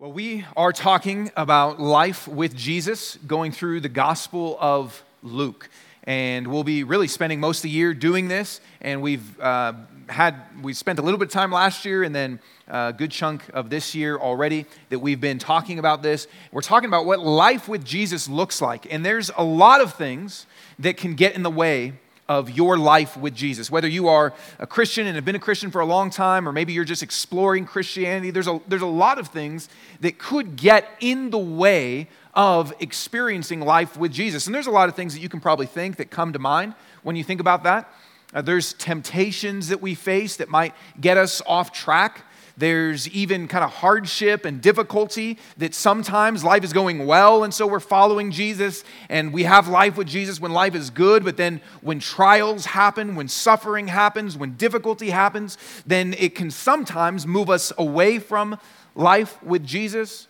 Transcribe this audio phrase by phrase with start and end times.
[0.00, 5.68] Well, we are talking about life with Jesus, going through the Gospel of Luke.
[6.04, 8.60] And we'll be really spending most of the year doing this.
[8.80, 9.72] And we've uh,
[10.08, 12.38] had, we spent a little bit of time last year and then
[12.68, 16.28] a good chunk of this year already that we've been talking about this.
[16.52, 18.86] We're talking about what life with Jesus looks like.
[18.92, 20.46] And there's a lot of things
[20.78, 21.94] that can get in the way
[22.28, 23.70] of your life with Jesus.
[23.70, 26.52] Whether you are a Christian and have been a Christian for a long time, or
[26.52, 29.68] maybe you're just exploring Christianity, there's a, there's a lot of things
[30.00, 34.46] that could get in the way of experiencing life with Jesus.
[34.46, 36.74] And there's a lot of things that you can probably think that come to mind
[37.02, 37.92] when you think about that.
[38.34, 42.24] Uh, there's temptations that we face that might get us off track.
[42.58, 47.68] There's even kind of hardship and difficulty that sometimes life is going well, and so
[47.68, 51.60] we're following Jesus, and we have life with Jesus when life is good, but then
[51.82, 57.72] when trials happen, when suffering happens, when difficulty happens, then it can sometimes move us
[57.78, 58.58] away from
[58.96, 60.26] life with Jesus.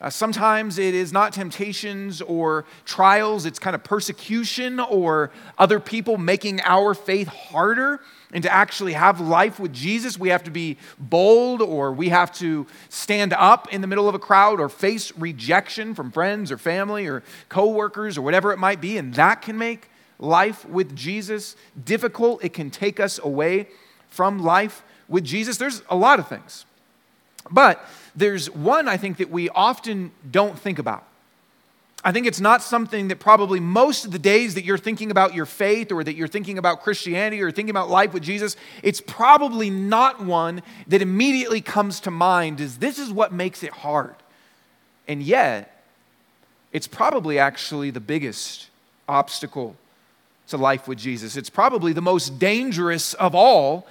[0.00, 6.18] Uh, sometimes it is not temptations or trials, it's kind of persecution or other people
[6.18, 8.00] making our faith harder.
[8.32, 12.30] And to actually have life with Jesus, we have to be bold or we have
[12.34, 16.58] to stand up in the middle of a crowd or face rejection from friends or
[16.58, 18.98] family or coworkers or whatever it might be.
[18.98, 22.44] And that can make life with Jesus difficult.
[22.44, 23.68] It can take us away
[24.08, 25.56] from life with Jesus.
[25.56, 26.66] There's a lot of things.
[27.50, 27.82] But
[28.14, 31.07] there's one I think that we often don't think about.
[32.04, 35.34] I think it's not something that probably most of the days that you're thinking about
[35.34, 39.00] your faith or that you're thinking about Christianity or thinking about life with Jesus, it's
[39.00, 44.14] probably not one that immediately comes to mind is this is what makes it hard.
[45.08, 45.84] And yet,
[46.72, 48.68] it's probably actually the biggest
[49.08, 49.74] obstacle
[50.48, 51.36] to life with Jesus.
[51.36, 53.86] It's probably the most dangerous of all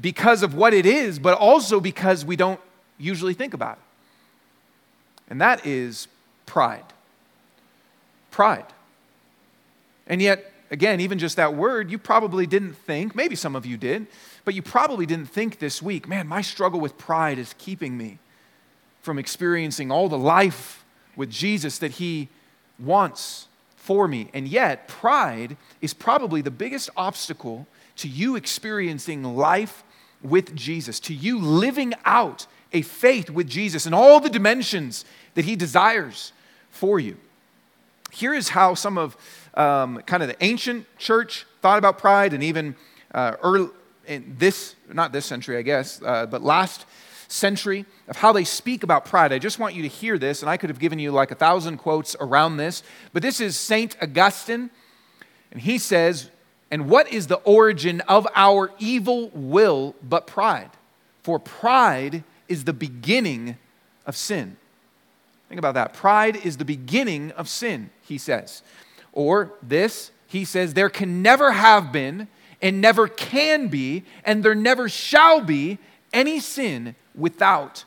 [0.00, 2.60] because of what it is, but also because we don't
[2.98, 3.82] usually think about it.
[5.30, 6.08] And that is
[6.46, 6.84] pride.
[8.30, 8.66] Pride.
[10.06, 13.76] And yet, again, even just that word, you probably didn't think, maybe some of you
[13.76, 14.06] did,
[14.44, 18.18] but you probably didn't think this week, man, my struggle with pride is keeping me
[19.02, 20.84] from experiencing all the life
[21.16, 22.28] with Jesus that He
[22.78, 24.30] wants for me.
[24.34, 27.66] And yet, pride is probably the biggest obstacle
[27.96, 29.82] to you experiencing life
[30.22, 35.04] with Jesus, to you living out a faith with Jesus in all the dimensions
[35.34, 36.32] that He desires
[36.70, 37.16] for you.
[38.10, 39.16] Here is how some of
[39.54, 42.76] um, kind of the ancient church thought about pride, and even
[43.12, 43.70] uh, early
[44.06, 46.86] in this, not this century, I guess, uh, but last
[47.28, 49.32] century of how they speak about pride.
[49.32, 51.34] I just want you to hear this, and I could have given you like a
[51.34, 52.82] thousand quotes around this,
[53.12, 54.70] but this is Saint Augustine,
[55.52, 56.30] and he says,
[56.70, 60.70] And what is the origin of our evil will but pride?
[61.22, 63.58] For pride is the beginning
[64.06, 64.56] of sin.
[65.48, 65.94] Think about that.
[65.94, 68.62] Pride is the beginning of sin, he says.
[69.12, 72.28] Or this, he says, there can never have been
[72.60, 75.78] and never can be and there never shall be
[76.12, 77.84] any sin without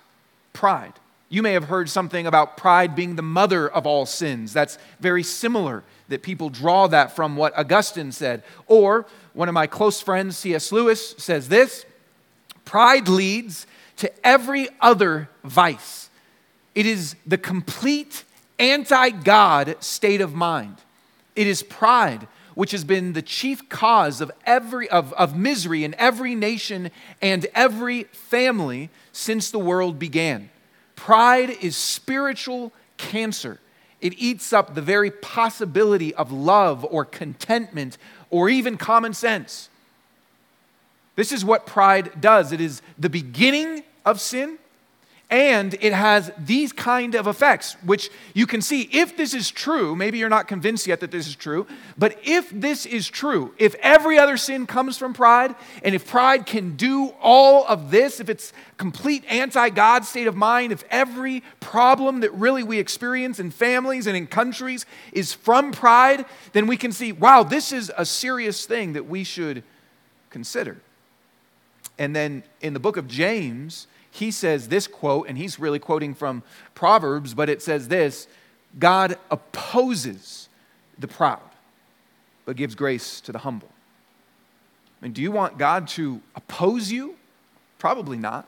[0.54, 0.94] pride.
[1.30, 4.52] You may have heard something about pride being the mother of all sins.
[4.52, 8.44] That's very similar, that people draw that from what Augustine said.
[8.68, 10.74] Or one of my close friends, C.S.
[10.74, 11.86] Lewis, says this
[12.66, 13.66] Pride leads
[13.98, 16.10] to every other vice.
[16.74, 18.24] It is the complete
[18.60, 20.78] anti God state of mind.
[21.36, 25.96] It is pride, which has been the chief cause of, every, of, of misery in
[25.96, 30.50] every nation and every family since the world began.
[30.96, 33.60] Pride is spiritual cancer.
[34.02, 37.98] It eats up the very possibility of love or contentment
[38.30, 39.70] or even common sense.
[41.16, 42.52] This is what pride does.
[42.52, 44.58] It is the beginning of sin
[45.32, 49.96] and it has these kind of effects which you can see if this is true
[49.96, 51.66] maybe you're not convinced yet that this is true
[51.98, 56.46] but if this is true if every other sin comes from pride and if pride
[56.46, 62.20] can do all of this if it's complete anti-god state of mind if every problem
[62.20, 66.92] that really we experience in families and in countries is from pride then we can
[66.92, 69.64] see wow this is a serious thing that we should
[70.32, 70.78] consider.
[72.00, 76.14] And then in the book of James, he says this quote, and he's really quoting
[76.14, 76.44] from
[76.76, 78.28] Proverbs, but it says this
[78.78, 80.50] God opposes
[81.00, 81.40] the proud,
[82.46, 83.70] but gives grace to the humble.
[85.02, 87.16] I mean, do you want God to oppose you?
[87.80, 88.48] Probably not.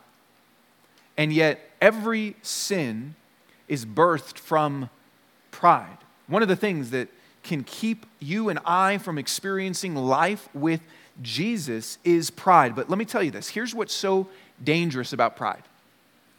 [1.17, 3.15] And yet, every sin
[3.67, 4.89] is birthed from
[5.51, 5.97] pride.
[6.27, 7.07] One of the things that
[7.43, 10.81] can keep you and I from experiencing life with
[11.21, 12.75] Jesus is pride.
[12.75, 14.27] But let me tell you this here's what's so
[14.63, 15.63] dangerous about pride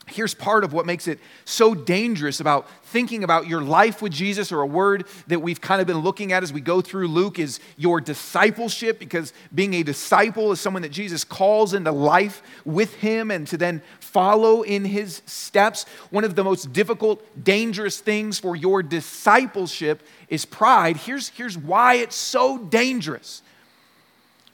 [0.07, 4.53] Here's part of what makes it so dangerous about thinking about your life with Jesus,
[4.53, 7.39] or a word that we've kind of been looking at as we go through Luke
[7.39, 12.95] is your discipleship, because being a disciple is someone that Jesus calls into life with
[12.97, 15.85] him and to then follow in his steps.
[16.11, 20.99] One of the most difficult, dangerous things for your discipleship is pride.
[20.99, 23.41] Here's, here's why it's so dangerous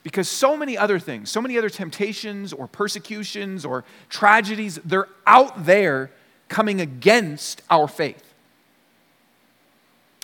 [0.02, 5.64] because so many other things, so many other temptations or persecutions or tragedies, they're out
[5.66, 6.10] there
[6.48, 8.34] coming against our faith.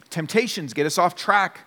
[0.09, 1.61] Temptations get us off track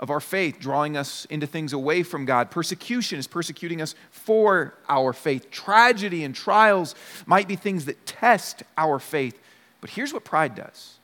[0.00, 2.50] of our faith, drawing us into things away from God.
[2.50, 5.50] Persecution is persecuting us for our faith.
[5.50, 9.40] Tragedy and trials might be things that test our faith.
[9.80, 10.98] But here's what pride does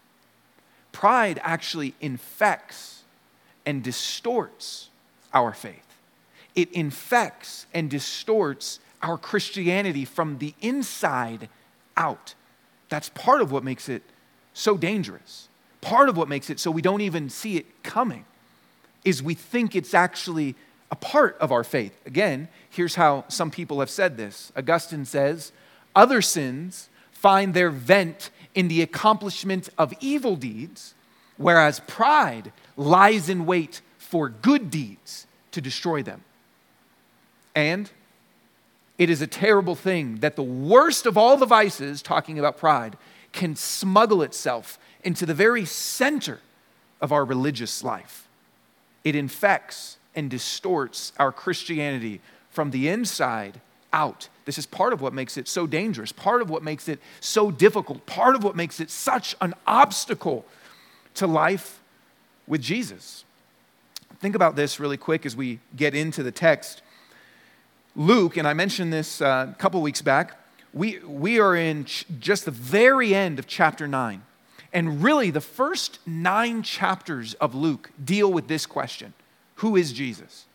[0.90, 3.04] pride actually infects
[3.64, 4.88] and distorts
[5.32, 5.89] our faith
[6.54, 11.48] it infects and distorts our Christianity from the inside
[11.96, 12.34] out.
[12.88, 14.02] That's part of what makes it
[14.52, 15.48] so dangerous.
[15.80, 18.24] Part of what makes it so we don't even see it coming
[19.04, 20.54] is we think it's actually
[20.90, 21.98] a part of our faith.
[22.04, 25.52] Again, here's how some people have said this Augustine says,
[25.94, 30.94] Other sins find their vent in the accomplishment of evil deeds,
[31.36, 36.22] whereas pride lies in wait for good deeds to destroy them.
[37.54, 37.90] And
[38.98, 42.96] it is a terrible thing that the worst of all the vices, talking about pride,
[43.32, 46.40] can smuggle itself into the very center
[47.00, 48.28] of our religious life.
[49.04, 52.20] It infects and distorts our Christianity
[52.50, 53.60] from the inside
[53.92, 54.28] out.
[54.44, 57.50] This is part of what makes it so dangerous, part of what makes it so
[57.50, 60.44] difficult, part of what makes it such an obstacle
[61.14, 61.80] to life
[62.46, 63.24] with Jesus.
[64.18, 66.82] Think about this really quick as we get into the text.
[67.96, 70.36] Luke, and I mentioned this uh, a couple weeks back,
[70.72, 74.22] we, we are in ch- just the very end of chapter 9.
[74.72, 79.14] And really, the first nine chapters of Luke deal with this question
[79.56, 80.46] Who is Jesus?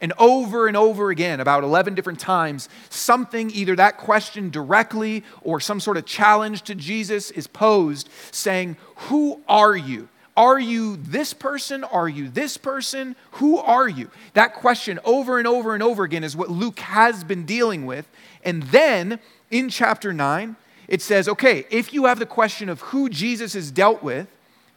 [0.00, 5.58] And over and over again, about 11 different times, something, either that question directly or
[5.58, 10.08] some sort of challenge to Jesus, is posed saying, Who are you?
[10.38, 11.82] Are you this person?
[11.82, 13.16] Are you this person?
[13.32, 14.08] Who are you?
[14.34, 18.08] That question over and over and over again is what Luke has been dealing with.
[18.44, 19.18] And then
[19.50, 20.54] in chapter 9,
[20.86, 24.28] it says, okay, if you have the question of who Jesus has dealt with,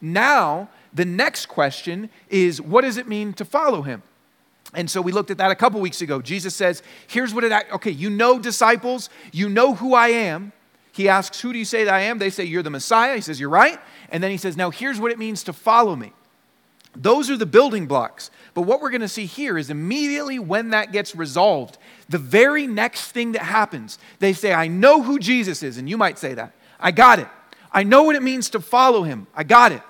[0.02, 4.02] now the next question is, what does it mean to follow him?
[4.74, 6.24] And so we looked at that a couple weeks ago.
[6.24, 10.54] Jesus says, here's what it, okay, you know disciples, you know who I am.
[10.92, 12.18] He asks, Who do you say that I am?
[12.18, 13.16] They say, You're the Messiah.
[13.16, 13.80] He says, You're right.
[14.12, 16.14] And then he says, Now here's what it means to follow me.
[16.96, 18.30] Those are the building blocks.
[18.54, 21.78] But what we're going to see here is immediately when that gets resolved,
[22.10, 25.78] the very next thing that happens, they say, I know who Jesus is.
[25.78, 26.54] And you might say that.
[26.80, 27.28] I got it.
[27.72, 29.28] I know what it means to follow him.
[29.34, 29.82] I got it.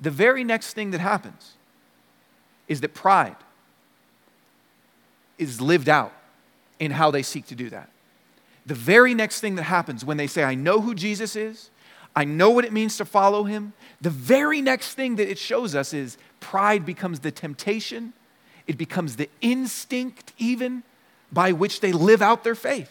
[0.00, 1.54] The very next thing that happens
[2.68, 3.36] is that pride
[5.38, 6.12] is lived out
[6.78, 7.88] in how they seek to do that
[8.66, 11.70] the very next thing that happens when they say, I know who Jesus is,
[12.16, 15.74] I know what it means to follow him, the very next thing that it shows
[15.74, 18.12] us is pride becomes the temptation,
[18.66, 20.82] it becomes the instinct, even
[21.32, 22.90] by which they live out their faith.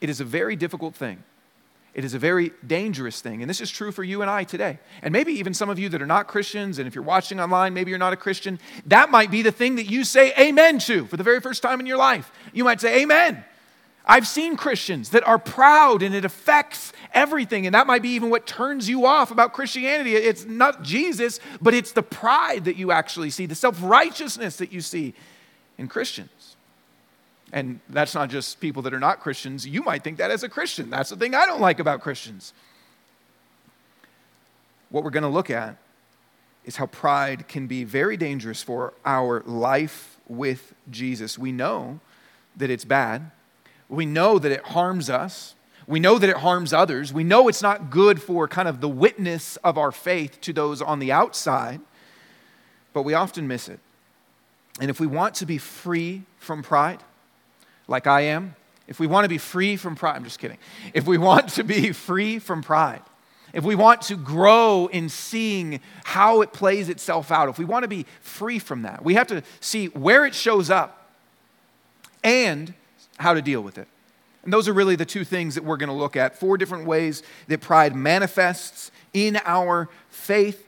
[0.00, 1.22] It is a very difficult thing.
[1.94, 3.42] It is a very dangerous thing.
[3.42, 4.78] And this is true for you and I today.
[5.02, 7.74] And maybe even some of you that are not Christians, and if you're watching online,
[7.74, 11.06] maybe you're not a Christian, that might be the thing that you say amen to
[11.06, 12.32] for the very first time in your life.
[12.52, 13.44] You might say, Amen.
[14.04, 17.66] I've seen Christians that are proud and it affects everything.
[17.66, 20.14] And that might be even what turns you off about Christianity.
[20.16, 24.72] It's not Jesus, but it's the pride that you actually see, the self righteousness that
[24.72, 25.14] you see
[25.78, 26.56] in Christians.
[27.52, 29.66] And that's not just people that are not Christians.
[29.66, 30.90] You might think that as a Christian.
[30.90, 32.54] That's the thing I don't like about Christians.
[34.88, 35.76] What we're going to look at
[36.64, 41.38] is how pride can be very dangerous for our life with Jesus.
[41.38, 42.00] We know
[42.56, 43.30] that it's bad
[43.92, 45.54] we know that it harms us.
[45.86, 47.12] We know that it harms others.
[47.12, 50.80] We know it's not good for kind of the witness of our faith to those
[50.80, 51.80] on the outside,
[52.92, 53.80] but we often miss it.
[54.80, 57.00] And if we want to be free from pride,
[57.88, 58.54] like I am,
[58.88, 60.58] if we want to be free from pride, I'm just kidding.
[60.94, 63.02] If we want to be free from pride,
[63.52, 67.82] if we want to grow in seeing how it plays itself out, if we want
[67.82, 71.10] to be free from that, we have to see where it shows up
[72.24, 72.72] and
[73.22, 73.88] how to deal with it.
[74.44, 76.84] And those are really the two things that we're going to look at four different
[76.86, 80.66] ways that pride manifests in our faith,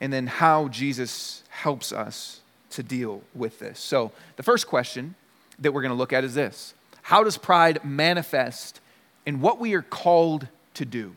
[0.00, 2.40] and then how Jesus helps us
[2.70, 3.78] to deal with this.
[3.78, 5.14] So, the first question
[5.58, 8.80] that we're going to look at is this How does pride manifest
[9.26, 11.14] in what we are called to do.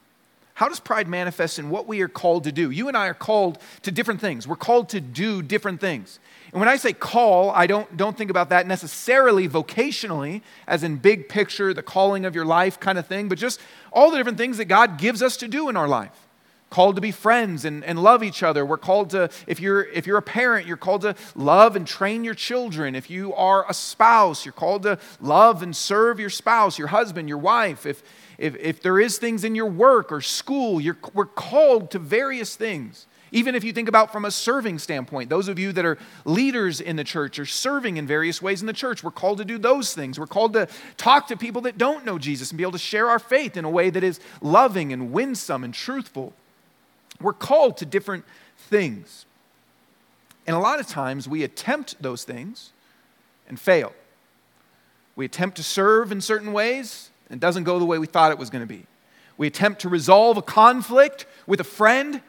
[0.55, 2.69] How does pride manifest in what we are called to do?
[2.69, 4.47] You and I are called to different things.
[4.47, 6.19] We're called to do different things.
[6.53, 10.97] And when I say call, I don't, don't think about that necessarily vocationally, as in
[10.97, 13.59] big picture, the calling of your life kind of thing, but just
[13.91, 16.27] all the different things that God gives us to do in our life.
[16.69, 18.63] Called to be friends and, and love each other.
[18.67, 22.23] We're called to, if you're, if you're a parent, you're called to love and train
[22.23, 22.93] your children.
[22.93, 27.29] If you are a spouse, you're called to love and serve your spouse, your husband,
[27.29, 27.87] your wife.
[27.87, 28.03] If,
[28.37, 32.55] if, if there is things in your work or school, you're, we're called to various
[32.55, 33.07] things.
[33.33, 36.79] Even if you think about from a serving standpoint, those of you that are leaders
[36.79, 39.03] in the church are serving in various ways in the church.
[39.03, 40.19] We're called to do those things.
[40.19, 43.09] We're called to talk to people that don't know Jesus and be able to share
[43.09, 46.33] our faith in a way that is loving and winsome and truthful.
[47.19, 48.23] We're called to different
[48.55, 49.25] things.
[50.45, 52.71] And a lot of times we attempt those things
[53.49, 53.93] and fail.
[55.15, 58.31] We attempt to serve in certain ways and it doesn't go the way we thought
[58.31, 58.85] it was going to be.
[59.37, 62.21] We attempt to resolve a conflict with a friend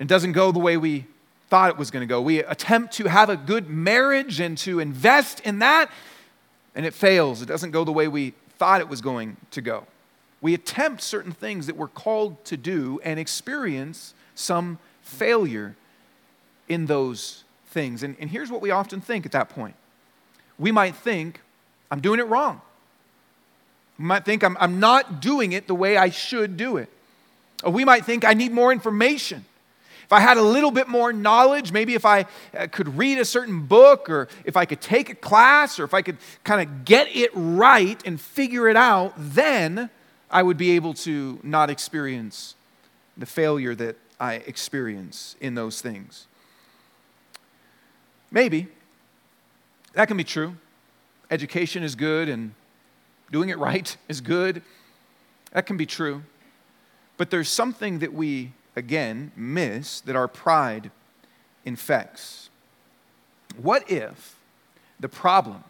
[0.00, 1.04] it doesn't go the way we
[1.50, 2.22] thought it was going to go.
[2.22, 5.90] We attempt to have a good marriage and to invest in that,
[6.74, 7.42] and it fails.
[7.42, 9.86] It doesn't go the way we thought it was going to go.
[10.40, 15.76] We attempt certain things that we're called to do and experience some failure
[16.66, 18.02] in those things.
[18.02, 19.74] And, and here's what we often think at that point
[20.58, 21.40] we might think,
[21.90, 22.62] I'm doing it wrong.
[23.98, 26.88] We might think, I'm, I'm not doing it the way I should do it.
[27.62, 29.44] Or we might think, I need more information
[30.10, 33.24] if I had a little bit more knowledge, maybe if I uh, could read a
[33.24, 36.84] certain book or if I could take a class or if I could kind of
[36.84, 39.88] get it right and figure it out, then
[40.28, 42.56] I would be able to not experience
[43.16, 46.26] the failure that I experience in those things.
[48.32, 48.66] Maybe.
[49.92, 50.56] That can be true.
[51.30, 52.52] Education is good and
[53.30, 54.62] doing it right is good.
[55.52, 56.24] That can be true.
[57.16, 58.50] But there's something that we
[58.80, 60.90] again, miss that our pride
[61.64, 62.48] infects.
[63.56, 64.36] What if
[64.98, 65.62] the problem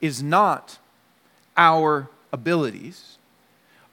[0.00, 0.78] is not
[1.56, 3.16] our abilities,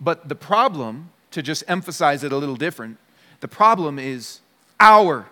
[0.01, 2.98] but the problem, to just emphasize it a little different,
[3.39, 4.39] the problem is
[4.79, 5.27] our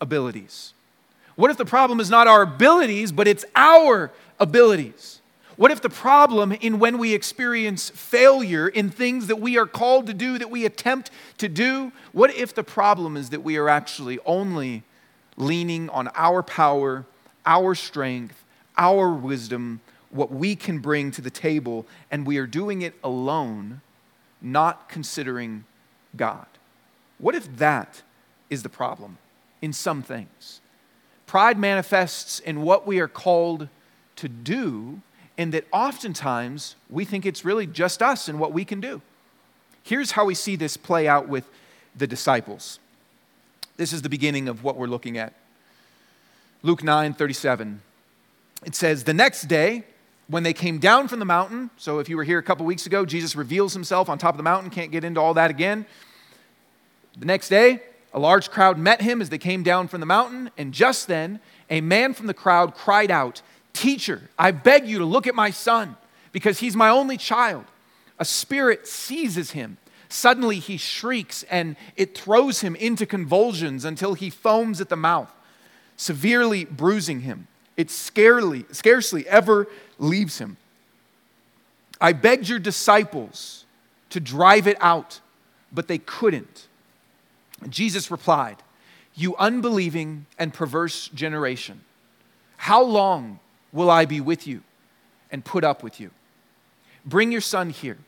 [0.00, 0.72] abilities?
[1.36, 5.20] What if the problem is not our abilities, but it's our abilities?
[5.58, 10.06] What if the problem in when we experience failure in things that we are called
[10.06, 13.68] to do, that we attempt to do, what if the problem is that we are
[13.68, 14.84] actually only
[15.36, 17.06] leaning on our power,
[17.44, 18.44] our strength,
[18.76, 23.80] our wisdom, what we can bring to the table, and we are doing it alone,
[24.40, 25.64] not considering
[26.14, 26.46] God?
[27.18, 28.02] What if that
[28.48, 29.18] is the problem
[29.60, 30.60] in some things?
[31.26, 33.66] Pride manifests in what we are called
[34.14, 35.02] to do
[35.38, 39.00] and that oftentimes we think it's really just us and what we can do.
[39.84, 41.48] Here's how we see this play out with
[41.96, 42.80] the disciples.
[43.76, 45.32] This is the beginning of what we're looking at.
[46.62, 47.80] Luke 9 37.
[48.66, 49.84] It says, The next day,
[50.26, 52.86] when they came down from the mountain, so if you were here a couple weeks
[52.86, 55.86] ago, Jesus reveals himself on top of the mountain, can't get into all that again.
[57.16, 60.50] The next day, a large crowd met him as they came down from the mountain,
[60.58, 61.38] and just then,
[61.70, 63.42] a man from the crowd cried out,
[63.78, 65.94] Teacher, I beg you to look at my son
[66.32, 67.64] because he's my only child.
[68.18, 69.76] A spirit seizes him.
[70.08, 75.32] Suddenly he shrieks and it throws him into convulsions until he foams at the mouth,
[75.96, 77.46] severely bruising him.
[77.76, 79.68] It scarcely, scarcely ever
[80.00, 80.56] leaves him.
[82.00, 83.64] I begged your disciples
[84.10, 85.20] to drive it out,
[85.72, 86.66] but they couldn't.
[87.68, 88.56] Jesus replied,
[89.14, 91.82] You unbelieving and perverse generation,
[92.56, 93.38] how long
[93.78, 94.62] will I be with you
[95.30, 96.10] and put up with you.
[97.06, 97.98] Bring your son here.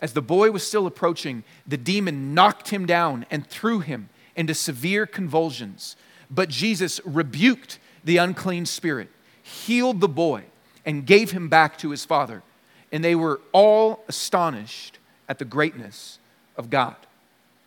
[0.00, 4.52] As the boy was still approaching, the demon knocked him down and threw him into
[4.52, 5.94] severe convulsions.
[6.28, 9.08] But Jesus rebuked the unclean spirit,
[9.42, 10.42] healed the boy,
[10.84, 12.42] and gave him back to his father.
[12.90, 14.98] And they were all astonished
[15.28, 16.18] at the greatness
[16.56, 16.96] of God.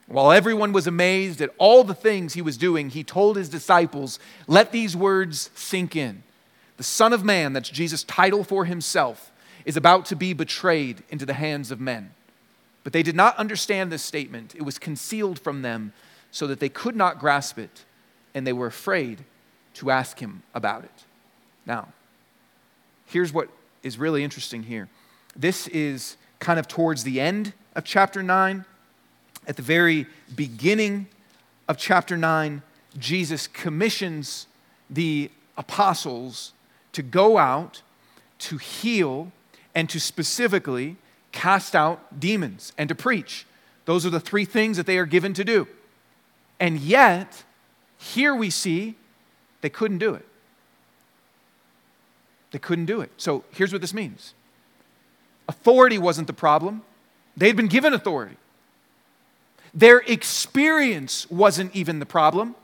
[0.07, 4.19] While everyone was amazed at all the things he was doing, he told his disciples,
[4.45, 6.23] Let these words sink in.
[6.79, 9.33] The Son of Man, that's Jesus' title for himself,
[9.65, 12.11] is about to be betrayed into the hands of men.
[12.85, 14.55] But they did not understand this statement.
[14.55, 15.91] It was concealed from them
[16.31, 17.83] so that they could not grasp it,
[18.33, 19.25] and they were afraid
[19.73, 21.03] to ask him about it.
[21.65, 21.89] Now,
[23.07, 23.49] here's what
[23.83, 24.87] is really interesting here.
[25.35, 28.63] This is kind of towards the end of chapter 9.
[29.45, 31.07] At the very beginning
[31.67, 32.61] of chapter 9,
[32.97, 34.47] Jesus commissions
[34.89, 36.53] the apostles
[36.93, 37.81] to go out,
[38.39, 39.31] to heal,
[39.75, 40.97] and to specifically
[41.31, 43.45] cast out demons and to preach.
[43.85, 45.67] Those are the three things that they are given to do.
[46.59, 47.43] And yet,
[47.97, 48.95] here we see
[49.61, 50.25] they couldn't do it.
[52.51, 53.11] They couldn't do it.
[53.17, 54.33] So here's what this means
[55.47, 56.83] authority wasn't the problem,
[57.35, 58.35] they'd been given authority.
[59.73, 62.55] Their experience wasn't even the problem.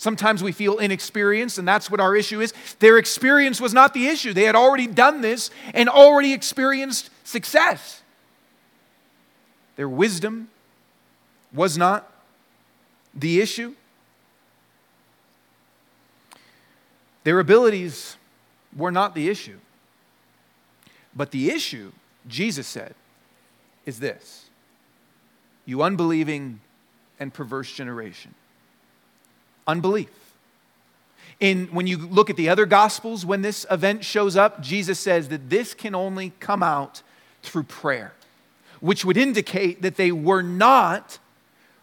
[0.00, 2.54] Sometimes we feel inexperienced, and that's what our issue is.
[2.78, 4.32] Their experience was not the issue.
[4.32, 8.00] They had already done this and already experienced success.
[9.76, 10.48] Their wisdom
[11.52, 12.10] was not
[13.14, 13.74] the issue.
[17.24, 18.16] Their abilities
[18.74, 19.58] were not the issue.
[21.14, 21.92] But the issue,
[22.26, 22.94] Jesus said,
[23.84, 24.46] is this
[25.66, 26.62] you unbelieving
[27.18, 28.34] and perverse generation.
[29.66, 30.08] Unbelief.
[31.38, 35.28] In, when you look at the other gospels, when this event shows up, Jesus says
[35.28, 37.02] that this can only come out
[37.42, 38.12] through prayer,
[38.80, 41.18] which would indicate that they were not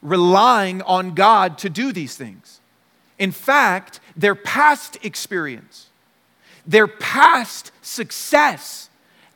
[0.01, 2.59] relying on God to do these things.
[3.17, 5.87] In fact, their past experience,
[6.65, 8.89] their past success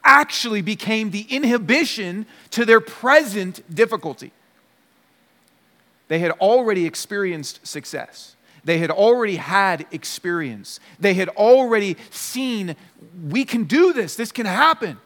[0.04, 4.32] actually became the inhibition to their present difficulty.
[6.12, 8.36] They had already experienced success.
[8.66, 10.82] They had already had experience.
[11.00, 12.76] They had already seen,
[13.30, 14.98] we can do this, this can happen.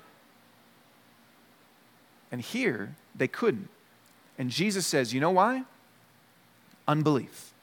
[2.32, 3.70] And here, they couldn't.
[4.40, 5.66] And Jesus says, you know why?
[6.88, 7.54] Unbelief.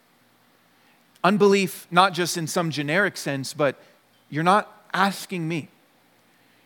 [1.25, 3.75] Unbelief, not just in some generic sense, but
[4.31, 5.69] you're not asking me.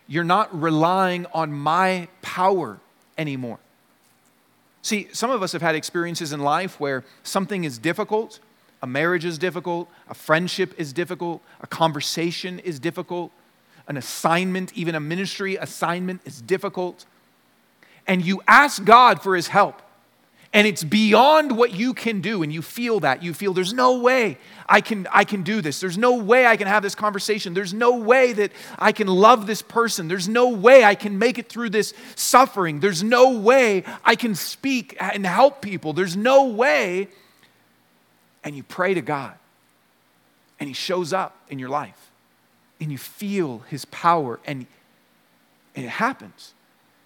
[0.05, 2.79] You're not relying on my power
[3.17, 3.57] anymore.
[4.87, 8.39] See, some of us have had experiences in life where something is difficult,
[8.81, 13.33] a marriage is difficult, a friendship is difficult, a conversation is difficult,
[13.89, 17.05] an assignment, even a ministry assignment is difficult.
[18.07, 19.81] And you ask God for his help
[20.53, 23.21] and it's beyond what you can do and you feel that.
[23.21, 24.37] You feel there's no way
[24.67, 25.79] I can I can do this.
[25.79, 27.53] There's no way I can have this conversation.
[27.53, 30.07] There's no way that I can love this person.
[30.07, 32.79] There's no way I can make it through this suffering.
[32.79, 35.93] There's no way I can speak and help people.
[35.93, 37.09] There's no way.
[38.43, 39.33] And you pray to God
[40.59, 42.11] and he shows up in your life
[42.79, 44.65] and you feel his power and,
[45.75, 46.53] and it happens.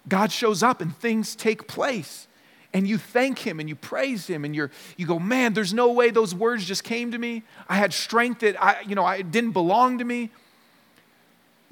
[0.08, 2.26] God shows up and things take place
[2.74, 5.92] and you thank him and you praise him and you're, you go, man, there's no
[5.92, 7.42] way those words just came to me.
[7.68, 10.30] I had strength that I, you know, I didn't belong to me.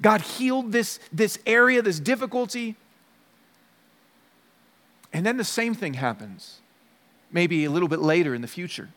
[0.01, 2.75] God healed this, this area, this difficulty.
[5.13, 6.59] And then the same thing happens,
[7.31, 8.89] maybe a little bit later in the future.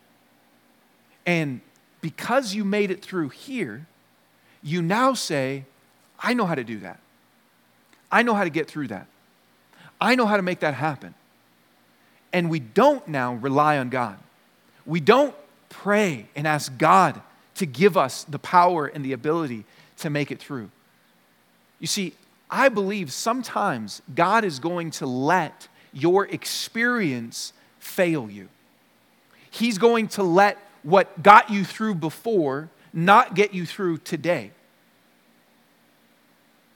[1.27, 1.61] And
[2.01, 3.87] because you made it through here,
[4.63, 5.65] you now say,
[6.19, 7.01] I know how to do that.
[8.13, 9.07] I know how to get through that.
[10.01, 11.15] I know how to make that happen.
[12.35, 14.19] And we don't now rely on God.
[14.85, 15.35] We don't
[15.69, 17.23] pray and ask God
[17.55, 19.65] to give us the power and the ability
[19.99, 20.69] to make it through.
[21.79, 22.15] You see,
[22.51, 28.49] I believe sometimes God is going to let your experience fail you.
[29.49, 34.51] He's going to let what got you through before not get you through today.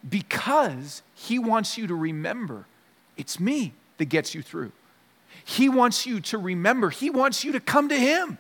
[0.09, 2.66] Because He wants you to remember
[3.16, 4.71] it's me that gets you through.
[5.49, 8.37] He wants you to remember, He wants you to come to Him.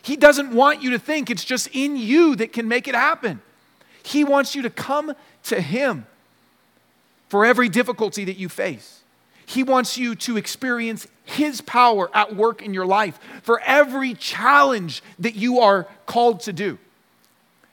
[0.00, 3.42] He doesn't want you to think it's just in you that can make it happen.
[4.02, 5.12] He wants you to come
[5.44, 6.06] to Him
[7.28, 9.02] for every difficulty that you face.
[9.44, 15.02] He wants you to experience His power at work in your life for every challenge
[15.18, 16.78] that you are called to do.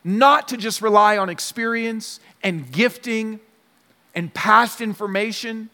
[0.04, 3.39] Not to just rely on experience and gifting
[4.13, 5.69] and past information.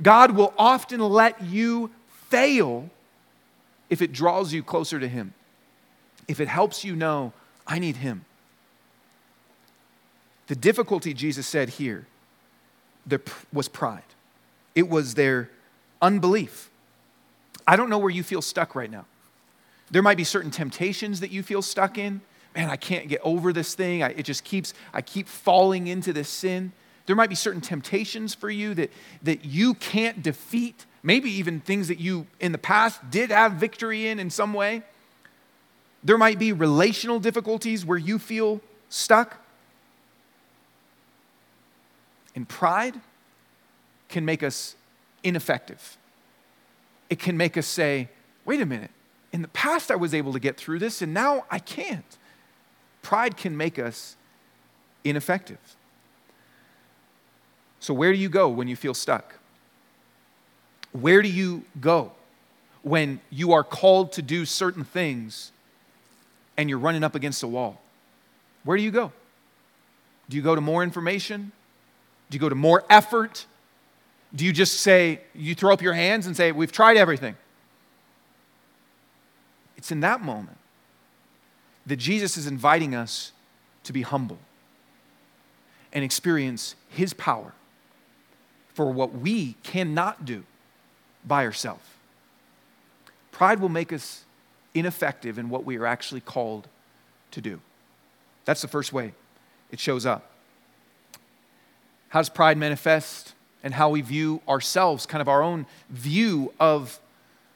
[0.00, 1.90] God will often let you
[2.28, 2.90] fail
[3.90, 5.34] if it draws you closer to Him,
[6.26, 7.32] if it helps you know,
[7.66, 8.24] I need Him.
[10.46, 12.06] The difficulty, Jesus said here,
[13.06, 13.20] there
[13.52, 14.02] was pride,
[14.74, 15.50] it was their
[16.00, 16.70] unbelief.
[17.66, 19.04] I don't know where you feel stuck right now.
[19.90, 22.20] There might be certain temptations that you feel stuck in.
[22.54, 24.02] Man, I can't get over this thing.
[24.02, 26.72] I, it just keeps, I keep falling into this sin.
[27.06, 28.90] There might be certain temptations for you that,
[29.22, 34.08] that you can't defeat maybe even things that you in the past did have victory
[34.08, 34.82] in in some way.
[36.04, 39.42] There might be relational difficulties where you feel stuck.
[42.34, 43.00] And pride
[44.10, 44.76] can make us
[45.22, 45.96] ineffective.
[47.08, 48.10] It can make us say,
[48.44, 48.90] wait a minute,
[49.32, 52.18] in the past I was able to get through this and now I can't.
[53.00, 54.14] Pride can make us
[55.04, 55.74] ineffective.
[57.80, 59.37] So, where do you go when you feel stuck?
[60.92, 62.12] Where do you go
[62.82, 65.52] when you are called to do certain things
[66.56, 67.80] and you're running up against a wall?
[68.64, 69.12] Where do you go?
[70.28, 71.52] Do you go to more information?
[72.30, 73.46] Do you go to more effort?
[74.34, 77.36] Do you just say, you throw up your hands and say, We've tried everything?
[79.76, 80.58] It's in that moment
[81.86, 83.32] that Jesus is inviting us
[83.84, 84.38] to be humble
[85.92, 87.54] and experience His power
[88.74, 90.44] for what we cannot do
[91.24, 91.98] by herself.
[93.32, 94.24] Pride will make us
[94.74, 96.68] ineffective in what we are actually called
[97.30, 97.60] to do.
[98.44, 99.12] That's the first way
[99.70, 100.30] it shows up.
[102.08, 103.34] How does pride manifest?
[103.62, 107.00] And how we view ourselves, kind of our own view of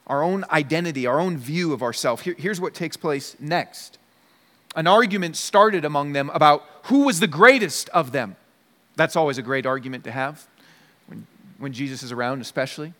[0.09, 2.23] our own identity, our own view of ourselves.
[2.23, 3.99] Here, here's what takes place next.
[4.75, 8.37] An argument started among them about who was the greatest of them.
[8.97, 10.47] That's always a great argument to have
[11.07, 11.27] when,
[11.59, 12.93] when Jesus is around, especially.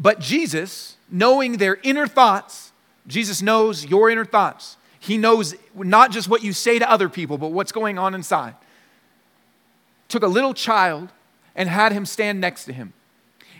[0.00, 2.72] But Jesus, knowing their inner thoughts,
[3.06, 4.78] Jesus knows your inner thoughts.
[4.98, 8.54] He knows not just what you say to other people, but what's going on inside.
[10.08, 11.10] Took a little child
[11.54, 12.94] and had him stand next to him.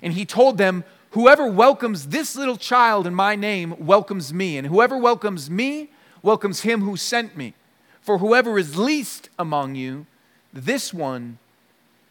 [0.02, 4.66] And he told them, Whoever welcomes this little child in my name welcomes me, and
[4.66, 5.90] whoever welcomes me
[6.22, 7.54] welcomes him who sent me.
[8.00, 10.06] For whoever is least among you,
[10.52, 11.38] this one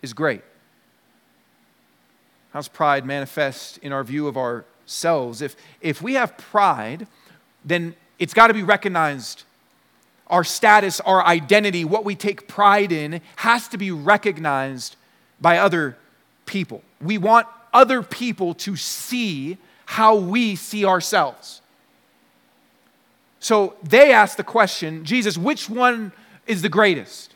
[0.02, 0.42] is great.
[2.52, 5.42] How's pride manifest in our view of ourselves?
[5.42, 7.08] If, if we have pride,
[7.64, 9.44] then it's got to be recognized.
[10.28, 14.96] Our status, our identity, what we take pride in, has to be recognized
[15.40, 15.98] by other
[16.46, 16.82] people.
[17.02, 21.62] We want other people to see how we see ourselves.
[23.40, 26.12] So they ask the question Jesus, which one
[26.46, 27.34] is the greatest?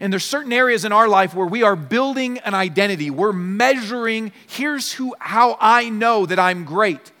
[0.00, 3.10] And there's certain areas in our life where we are building an identity.
[3.10, 7.12] We're measuring, here's who, how I know that I'm great.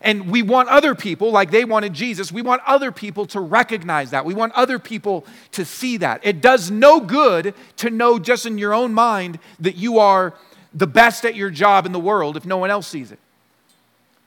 [0.00, 4.10] And we want other people, like they wanted Jesus, we want other people to recognize
[4.10, 4.24] that.
[4.24, 6.20] We want other people to see that.
[6.24, 10.34] It does no good to know just in your own mind that you are
[10.74, 13.18] the best at your job in the world if no one else sees it.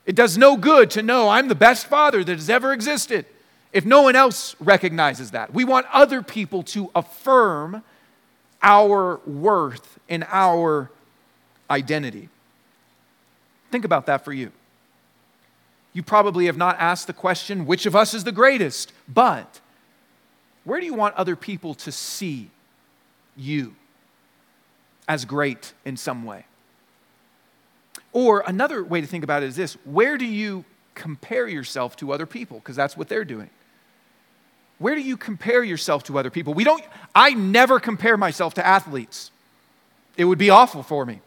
[0.05, 3.25] It does no good to know I'm the best father that has ever existed
[3.73, 5.53] if no one else recognizes that.
[5.53, 7.83] We want other people to affirm
[8.65, 10.89] our worth and our
[11.69, 12.27] identity.
[13.71, 14.51] Think about that for you.
[15.93, 18.91] You probably have not asked the question, which of us is the greatest?
[19.07, 19.61] But
[20.65, 22.49] where do you want other people to see
[23.37, 23.75] you
[25.07, 26.45] as great in some way?
[28.11, 32.11] Or another way to think about it is this where do you compare yourself to
[32.11, 32.59] other people?
[32.59, 33.49] Because that's what they're doing.
[34.77, 36.53] Where do you compare yourself to other people?
[36.53, 36.83] We don't,
[37.13, 39.31] I never compare myself to athletes.
[40.17, 41.21] It would be awful for me.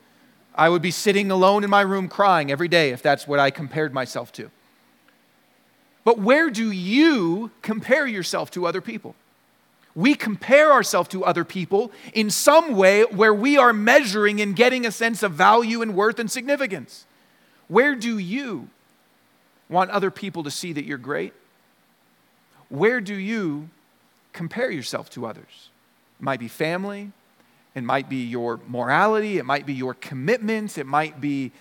[0.54, 3.50] I would be sitting alone in my room crying every day if that's what I
[3.50, 4.50] compared myself to.
[6.04, 9.14] But where do you compare yourself to other people?
[9.94, 14.86] We compare ourselves to other people in some way where we are measuring and getting
[14.86, 17.04] a sense of value and worth and significance.
[17.68, 18.68] Where do you
[19.68, 21.34] want other people to see that you're great?
[22.68, 23.70] Where do you
[24.32, 25.70] compare yourself to others?
[26.20, 27.12] It might be family,
[27.74, 31.52] it might be your morality, it might be your commitments, it might be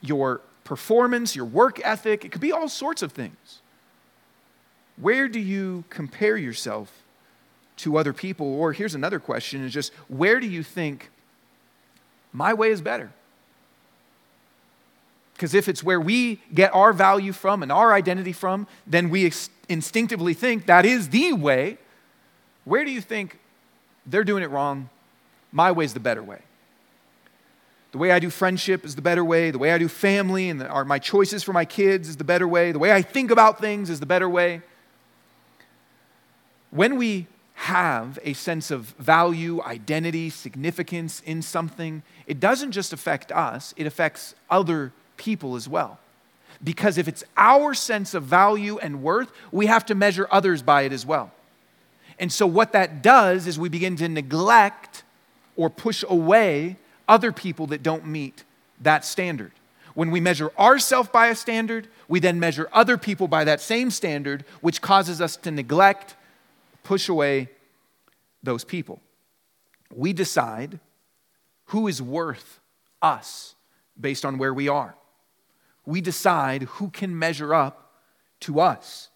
[0.00, 2.24] your performance, your work ethic.
[2.24, 3.60] It could be all sorts of things.
[4.96, 7.02] Where do you compare yourself
[7.78, 8.46] to other people?
[8.46, 11.10] Or here's another question is just where do you think
[12.32, 13.10] my way is better?
[15.34, 19.24] Because if it's where we get our value from and our identity from, then we
[19.72, 21.78] instinctively think that is the way.
[22.64, 23.38] Where do you think
[24.06, 24.88] they're doing it wrong?
[25.50, 26.40] My way is the better way.
[27.92, 29.50] The way I do friendship is the better way.
[29.50, 32.24] The way I do family and the, our, my choices for my kids is the
[32.24, 32.72] better way.
[32.72, 34.62] The way I think about things is the better way.
[36.70, 43.30] When we have a sense of value, identity, significance in something, it doesn't just affect
[43.30, 45.98] us, it affects other people as well.
[46.64, 50.82] Because if it's our sense of value and worth, we have to measure others by
[50.82, 51.32] it as well.
[52.18, 55.02] And so, what that does is we begin to neglect
[55.56, 56.76] or push away
[57.08, 58.44] other people that don't meet
[58.80, 59.52] that standard.
[59.94, 63.90] When we measure ourselves by a standard, we then measure other people by that same
[63.90, 66.14] standard, which causes us to neglect,
[66.82, 67.48] push away
[68.42, 69.00] those people.
[69.94, 70.80] We decide
[71.66, 72.60] who is worth
[73.02, 73.54] us
[74.00, 74.94] based on where we are.
[75.84, 77.92] We decide who can measure up
[78.40, 79.10] to us.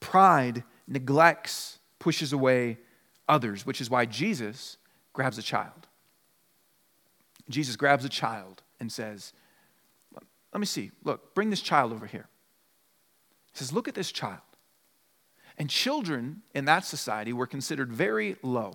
[0.00, 2.78] Pride neglects, pushes away
[3.28, 4.78] others, which is why Jesus
[5.12, 5.88] grabs a child.
[7.48, 9.32] Jesus grabs a child and says,
[10.52, 12.28] Let me see, look, bring this child over here.
[13.52, 14.40] He says, Look at this child.
[15.58, 18.74] And children in that society were considered very low.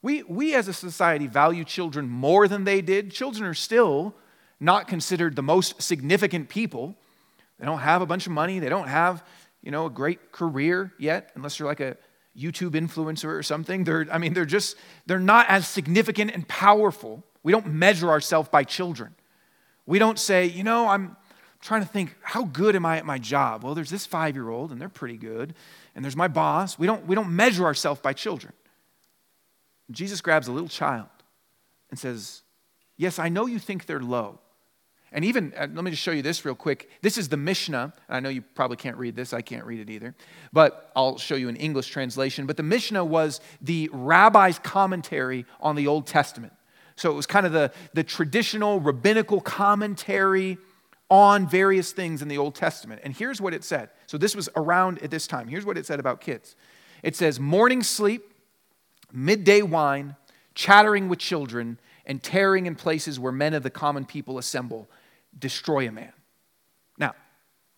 [0.00, 3.10] We, we as a society value children more than they did.
[3.10, 4.14] Children are still
[4.60, 6.94] not considered the most significant people.
[7.58, 8.58] They don't have a bunch of money.
[8.58, 9.24] They don't have,
[9.62, 11.96] you know, a great career yet, unless you're like a
[12.38, 13.84] YouTube influencer or something.
[13.84, 17.24] They're, I mean, they're just, they're not as significant and powerful.
[17.42, 19.14] We don't measure ourselves by children.
[19.86, 21.16] We don't say, you know, I'm
[21.60, 23.62] trying to think, how good am I at my job?
[23.64, 25.54] Well, there's this five year old, and they're pretty good.
[25.94, 26.78] And there's my boss.
[26.78, 28.52] We don't, we don't measure ourselves by children.
[29.90, 31.08] Jesus grabs a little child
[31.90, 32.42] and says,
[32.98, 34.40] Yes, I know you think they're low,
[35.12, 36.90] and even, uh, let me just show you this real quick.
[37.00, 37.92] This is the Mishnah.
[38.08, 39.32] I know you probably can't read this.
[39.32, 40.14] I can't read it either.
[40.52, 42.46] But I'll show you an English translation.
[42.46, 46.52] But the Mishnah was the rabbi's commentary on the Old Testament.
[46.96, 50.58] So it was kind of the, the traditional rabbinical commentary
[51.08, 53.00] on various things in the Old Testament.
[53.04, 53.90] And here's what it said.
[54.06, 55.46] So this was around at this time.
[55.46, 56.56] Here's what it said about kids
[57.02, 58.34] it says, morning sleep,
[59.12, 60.16] midday wine,
[60.54, 64.88] chattering with children, and tearing in places where men of the common people assemble
[65.38, 66.12] destroy a man.
[66.98, 67.14] Now,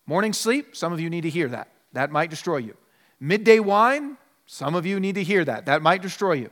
[0.05, 1.69] morning sleep, some of you need to hear that.
[1.93, 2.77] That might destroy you.
[3.19, 5.65] Midday wine, some of you need to hear that.
[5.65, 6.51] That might destroy you.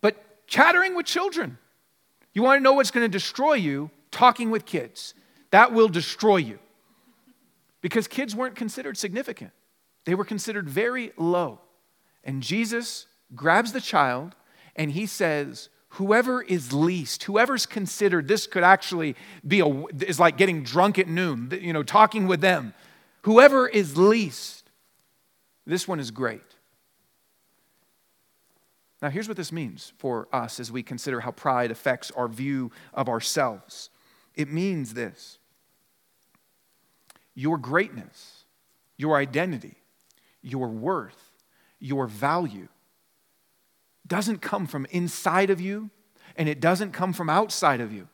[0.00, 1.58] But chattering with children,
[2.32, 3.90] you want to know what's going to destroy you?
[4.10, 5.14] Talking with kids.
[5.50, 6.58] That will destroy you.
[7.82, 9.52] Because kids weren't considered significant,
[10.04, 11.60] they were considered very low.
[12.24, 14.34] And Jesus grabs the child
[14.76, 19.66] and he says, whoever is least, whoever's considered this could actually be a,
[20.04, 22.74] is like getting drunk at noon, you know, talking with them.
[23.22, 24.70] Whoever is least,
[25.66, 26.40] this one is great.
[29.02, 32.70] Now, here's what this means for us as we consider how pride affects our view
[32.92, 33.90] of ourselves.
[34.34, 35.38] It means this
[37.34, 38.44] your greatness,
[38.96, 39.76] your identity,
[40.42, 41.32] your worth,
[41.78, 42.68] your value
[44.10, 45.88] doesn't come from inside of you
[46.36, 48.08] and it doesn't come from outside of you.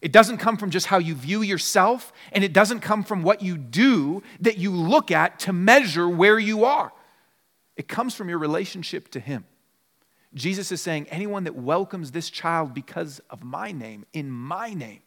[0.00, 3.42] It doesn't come from just how you view yourself, and it doesn't come from what
[3.42, 6.90] you do that you look at to measure where you are.
[7.76, 9.44] It comes from your relationship to Him.
[10.32, 15.00] Jesus is saying, anyone that welcomes this child because of my name, in my name,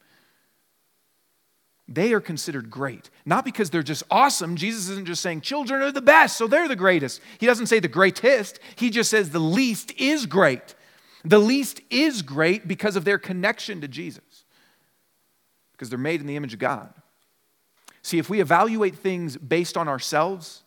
[1.88, 3.10] they are considered great.
[3.26, 4.56] Not because they're just awesome.
[4.56, 7.22] Jesus isn't just saying children are the best, so they're the greatest.
[7.40, 10.76] He doesn't say the greatest, he just says the least is great.
[11.26, 14.44] The least is great because of their connection to Jesus,
[15.72, 16.94] because they're made in the image of God.
[18.02, 20.64] See, if we evaluate things based on ourselves,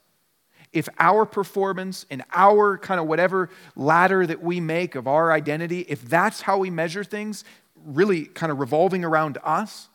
[0.72, 5.80] if our performance and our kind of whatever ladder that we make of our identity,
[5.88, 7.44] if that's how we measure things,
[7.84, 9.88] really kind of revolving around us,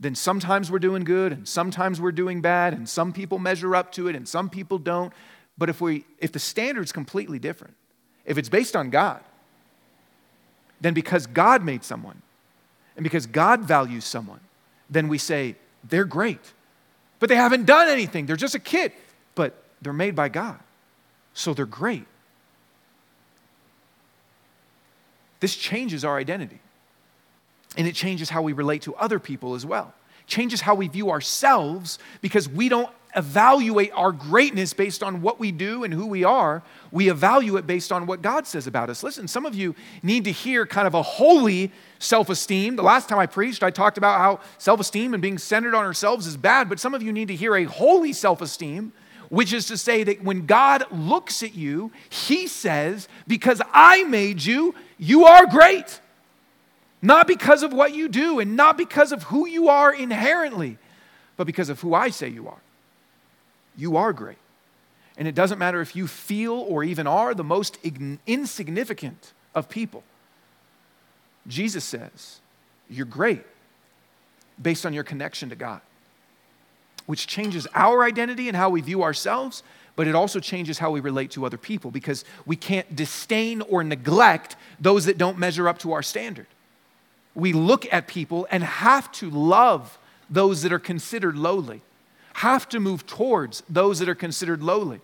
[0.00, 3.92] then sometimes we're doing good and sometimes we're doing bad and some people measure up
[3.92, 5.12] to it and some people don't.
[5.56, 7.74] But if we if the standard's completely different,
[8.24, 9.20] if it's based on God,
[10.80, 12.22] then because God made someone
[12.96, 14.40] and because God values someone,
[14.90, 16.52] then we say they're great.
[17.20, 18.26] But they haven't done anything.
[18.26, 18.92] They're just a kid,
[19.34, 20.58] but they're made by God.
[21.32, 22.06] So they're great.
[25.40, 26.60] This changes our identity.
[27.76, 29.94] And it changes how we relate to other people as well.
[30.26, 35.52] Changes how we view ourselves because we don't evaluate our greatness based on what we
[35.52, 36.62] do and who we are.
[36.90, 39.02] We evaluate based on what God says about us.
[39.02, 42.76] Listen, some of you need to hear kind of a holy self esteem.
[42.76, 45.84] The last time I preached, I talked about how self esteem and being centered on
[45.84, 48.92] ourselves is bad, but some of you need to hear a holy self esteem.
[49.30, 54.44] Which is to say that when God looks at you, He says, Because I made
[54.44, 55.98] you, you are great.
[57.04, 60.78] Not because of what you do and not because of who you are inherently,
[61.36, 62.62] but because of who I say you are.
[63.76, 64.38] You are great.
[65.18, 67.76] And it doesn't matter if you feel or even are the most
[68.26, 70.02] insignificant of people.
[71.46, 72.40] Jesus says,
[72.88, 73.44] You're great
[74.60, 75.82] based on your connection to God,
[77.04, 79.62] which changes our identity and how we view ourselves,
[79.94, 83.84] but it also changes how we relate to other people because we can't disdain or
[83.84, 86.46] neglect those that don't measure up to our standard
[87.34, 89.98] we look at people and have to love
[90.30, 91.82] those that are considered lowly,
[92.34, 95.00] have to move towards those that are considered lowly.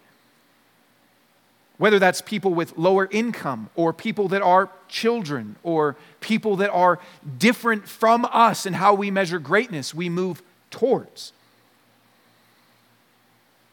[1.79, 6.99] Whether that's people with lower income or people that are children or people that are
[7.38, 11.33] different from us in how we measure greatness, we move towards.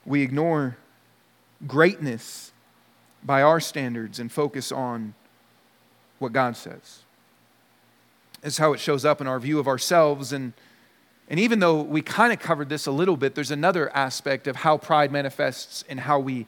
[0.06, 0.78] We ignore
[1.68, 2.54] greatness
[3.24, 5.14] by our standards and focus on
[6.20, 7.00] what God says.
[8.44, 10.34] Is how it shows up in our view of ourselves.
[10.34, 10.54] And,
[11.30, 14.58] and even though we kind of covered this a little bit, there's another aspect of
[14.58, 16.46] how pride manifests in how we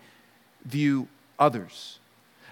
[0.66, 2.00] view others.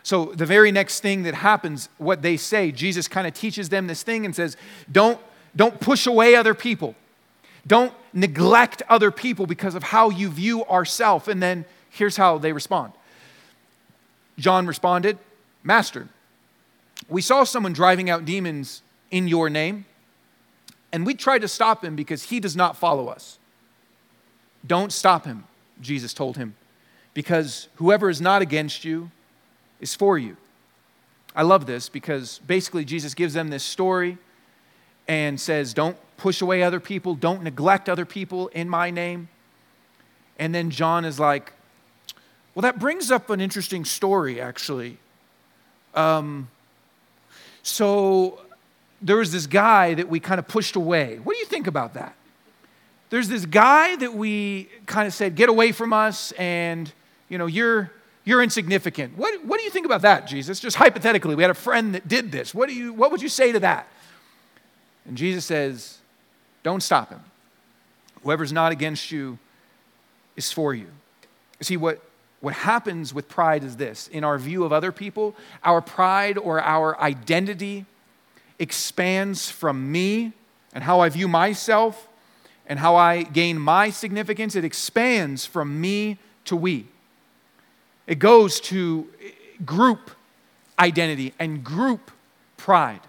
[0.04, 3.88] So, the very next thing that happens, what they say, Jesus kind of teaches them
[3.88, 4.56] this thing and says,
[4.90, 5.20] don't,
[5.54, 6.96] don't push away other people.
[7.68, 11.28] Don't neglect other people because of how you view ourself.
[11.28, 12.94] And then here's how they respond.
[14.40, 15.18] John responded,
[15.64, 16.08] Master,
[17.10, 19.86] we saw someone driving out demons in your name,
[20.92, 23.38] and we tried to stop him because he does not follow us.
[24.66, 25.46] Don't stop him,
[25.82, 26.56] Jesus told him,
[27.14, 29.12] because whoever is not against you
[29.80, 30.38] is for you.
[31.36, 34.18] I love this because basically Jesus gives them this story
[35.08, 39.30] and says, Don't push away other people, don't neglect other people in my name.
[40.40, 41.54] And then John is like,
[42.56, 44.98] Well, that brings up an interesting story, actually.
[45.94, 46.50] Um,
[47.62, 48.40] so
[49.02, 51.20] there was this guy that we kind of pushed away.
[51.24, 52.16] What do you think about that?
[53.10, 56.92] There's this guy that we kind of said, Get away from us, and
[57.30, 57.92] you know, you're
[58.28, 59.18] you're insignificant.
[59.18, 60.60] What, what do you think about that, Jesus?
[60.60, 62.54] Just hypothetically, we had a friend that did this.
[62.54, 63.88] What, do you, what would you say to that?
[65.06, 66.00] And Jesus says,
[66.62, 67.22] Don't stop him.
[68.24, 69.40] Whoever's not against you
[70.36, 70.88] is for you.
[71.62, 72.04] See, what,
[72.42, 75.34] what happens with pride is this in our view of other people,
[75.64, 77.86] our pride or our identity
[78.60, 80.34] expands from me
[80.74, 82.08] and how I view myself
[82.66, 84.56] and how I gain my significance.
[84.56, 86.88] It expands from me to we.
[88.06, 89.08] It goes to
[89.66, 90.12] group
[90.80, 92.12] identity and group
[92.58, 93.02] pride.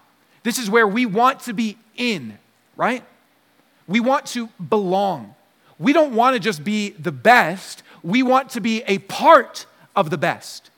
[0.43, 2.39] This is where we want to be in,
[2.77, 3.05] right?
[3.87, 5.35] We want to belong.
[5.79, 10.11] We don't want to just be the best, we want to be a part of
[10.11, 10.71] the best.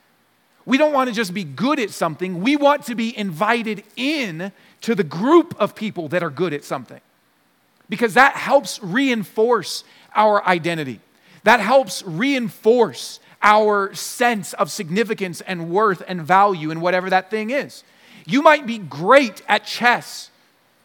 [0.67, 4.53] We don't want to just be good at something, we want to be invited in
[4.83, 7.01] to the group of people that are good at something.
[7.89, 11.01] Because that helps reinforce our identity.
[11.45, 17.51] That helps reinforce our sense of significance and worth and value in whatever that thing
[17.51, 17.83] is.
[18.27, 20.31] You might be great at chess,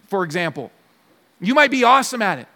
[0.07, 0.71] for example.
[1.41, 2.47] You might be awesome at it,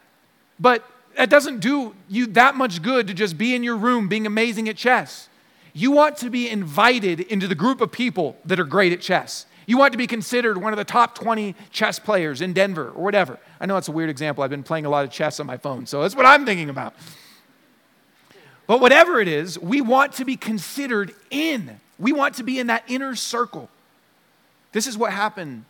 [0.59, 4.25] but that doesn't do you that much good to just be in your room being
[4.25, 5.28] amazing at chess.
[5.73, 9.45] You want to be invited into the group of people that are great at chess.
[9.65, 13.03] You want to be considered one of the top 20 chess players in Denver or
[13.03, 13.37] whatever.
[13.59, 14.43] I know that's a weird example.
[14.43, 16.69] I've been playing a lot of chess on my phone, so that's what I'm thinking
[16.69, 16.95] about.
[18.65, 21.79] But whatever it is, we want to be considered in.
[21.97, 23.69] We want to be in that inner circle.
[24.71, 25.65] This is what happened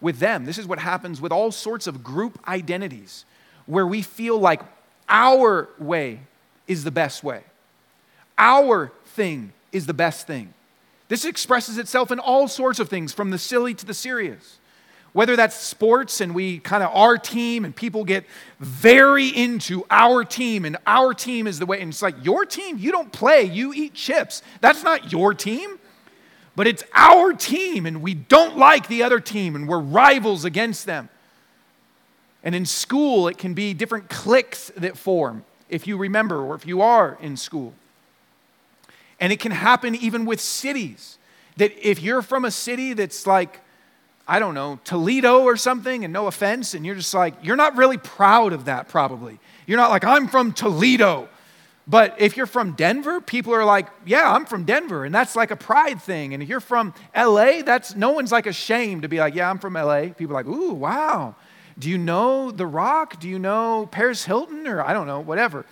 [0.00, 0.44] with them.
[0.44, 3.24] This is what happens with all sorts of group identities
[3.66, 4.60] where we feel like
[5.08, 6.20] our way
[6.66, 7.42] is the best way,
[8.38, 10.54] our thing is the best thing.
[11.08, 14.58] This expresses itself in all sorts of things, from the silly to the serious.
[15.12, 18.24] Whether that's sports and we kind of our team and people get
[18.60, 22.78] very into our team and our team is the way and it's like your team?
[22.78, 24.40] You don't play you eat chips.
[24.60, 25.80] That's not your team
[26.56, 30.84] but it's our team and we don't like the other team and we're rivals against
[30.84, 31.08] them.
[32.42, 36.66] And in school it can be different cliques that form if you remember or if
[36.66, 37.72] you are in school
[39.20, 41.18] and it can happen even with cities
[41.56, 43.60] that if you're from a city that's like
[44.30, 47.76] I don't know, Toledo or something, and no offense, and you're just like, you're not
[47.76, 49.40] really proud of that, probably.
[49.66, 51.28] You're not like, I'm from Toledo.
[51.88, 55.04] But if you're from Denver, people are like, yeah, I'm from Denver.
[55.04, 56.32] And that's like a pride thing.
[56.32, 59.58] And if you're from LA, that's no one's like ashamed to be like, yeah, I'm
[59.58, 60.10] from LA.
[60.16, 61.34] People are like, ooh, wow.
[61.76, 63.18] Do you know The Rock?
[63.18, 64.68] Do you know Paris Hilton?
[64.68, 65.66] Or I don't know, whatever.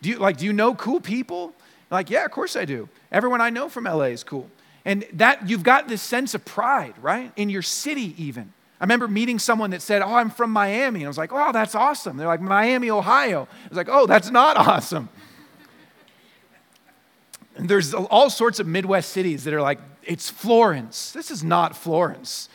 [0.00, 1.52] Do you like, do you know cool people?
[1.92, 2.88] Like, yeah, of course I do.
[3.12, 4.48] Everyone I know from LA is cool.
[4.84, 7.30] And that you've got this sense of pride, right?
[7.36, 8.52] In your city, even.
[8.80, 11.00] I remember meeting someone that said, Oh, I'm from Miami.
[11.00, 12.16] And I was like, Oh, that's awesome.
[12.16, 13.46] They're like, Miami, Ohio.
[13.64, 15.10] I was like, Oh, that's not awesome.
[17.56, 21.12] And there's all sorts of Midwest cities that are like, It's Florence.
[21.12, 22.48] This is not Florence.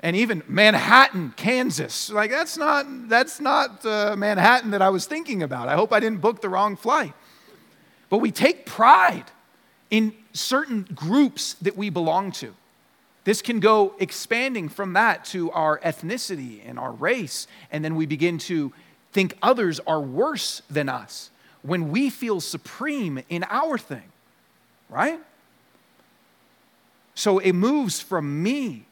[0.00, 2.10] And even Manhattan, Kansas.
[2.10, 5.68] Like, that's not, that's not uh, Manhattan that I was thinking about.
[5.68, 7.14] I hope I didn't book the wrong flight.
[8.14, 9.24] But we take pride
[9.90, 12.54] in certain groups that we belong to.
[13.24, 18.06] This can go expanding from that to our ethnicity and our race, and then we
[18.06, 18.72] begin to
[19.10, 21.30] think others are worse than us
[21.62, 24.12] when we feel supreme in our thing,
[24.88, 25.18] right?
[27.16, 28.84] So it moves from me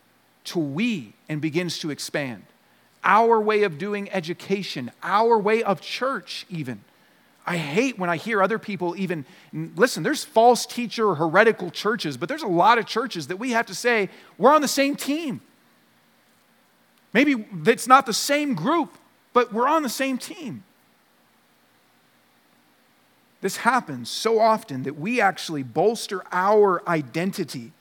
[0.46, 2.42] to we and begins to expand.
[3.04, 6.82] Our way of doing education, our way of church, even
[7.44, 12.28] I hate when I hear other people even listen, there's false teacher heretical churches, but
[12.28, 15.40] there's a lot of churches that we have to say, we're on the same team.
[17.12, 18.96] Maybe it's not the same group,
[19.32, 20.64] but we're on the same team.
[23.40, 27.72] This happens so often that we actually bolster our identity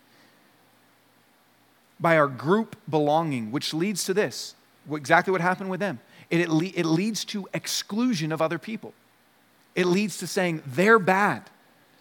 [2.00, 4.56] by our group belonging, which leads to this
[4.92, 6.00] exactly what happened with them.
[6.32, 8.96] It, it, it leads to exclusion of other people.
[9.76, 11.44] It leads to saying they're bad.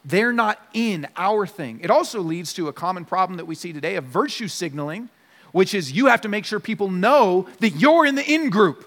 [0.05, 1.81] They're not in our thing.
[1.83, 5.09] It also leads to a common problem that we see today of virtue signaling,
[5.53, 8.87] which is you have to make sure people know that you're in the in group.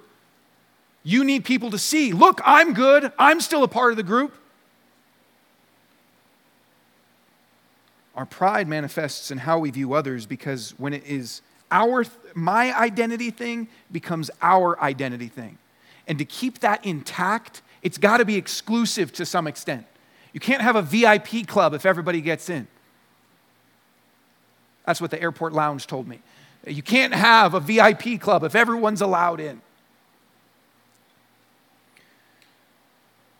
[1.04, 3.12] You need people to see, look, I'm good.
[3.20, 4.34] I'm still a part of the group.
[8.16, 12.06] Our pride manifests in how we view others because when it is our
[12.36, 15.58] my identity thing becomes our identity thing.
[16.08, 19.86] And to keep that intact, it's got to be exclusive to some extent.
[20.34, 22.68] You can't have a VIP club if everybody gets in.
[24.86, 26.20] That's what the airport lounge told me.
[26.66, 29.62] You can't have a VIP club if everyone's allowed in.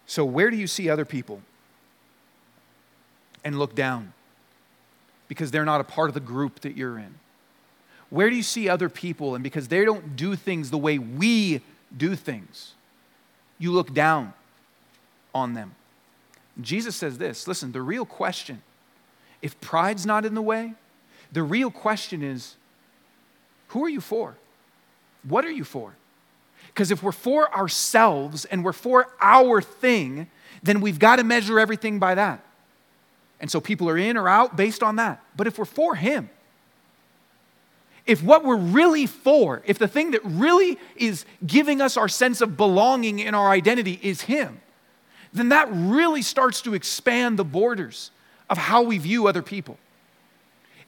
[0.06, 1.42] So, where do you see other people
[3.44, 4.14] and look down?
[5.34, 7.16] because they're not a part of the group that you're in?
[8.12, 11.62] Where do you see other people and because they don't do things the way we
[11.96, 12.76] do things,
[13.58, 14.34] you look down
[15.34, 15.76] on them?
[16.62, 18.62] Jesus says this listen, the real question,
[19.42, 20.74] if pride's not in the way,
[21.32, 22.56] the real question is
[23.70, 24.36] who are you for?
[25.28, 25.96] What are you for?
[26.68, 30.28] Because if we're for ourselves and we're for our thing,
[30.62, 32.44] then we've got to measure everything by that.
[33.40, 35.24] And so people are in or out based on that.
[35.36, 36.30] But if we're for Him,
[38.06, 42.42] if what we're really for, if the thing that really is giving us our sense
[42.42, 44.60] of belonging in our identity is Him,
[45.32, 48.12] then that really starts to expand the borders
[48.50, 49.78] of how we view other people.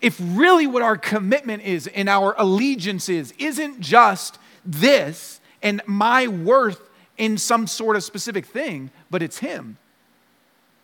[0.01, 6.28] If really what our commitment is and our allegiance is, isn't just this and my
[6.28, 9.78] worth in some sort of specific thing, but it's Him,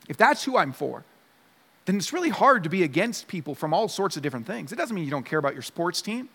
[0.07, 1.03] if that's who I'm for,
[1.91, 4.71] then it's really hard to be against people from all sorts of different things.
[4.71, 6.29] It doesn't mean you don't care about your sports team,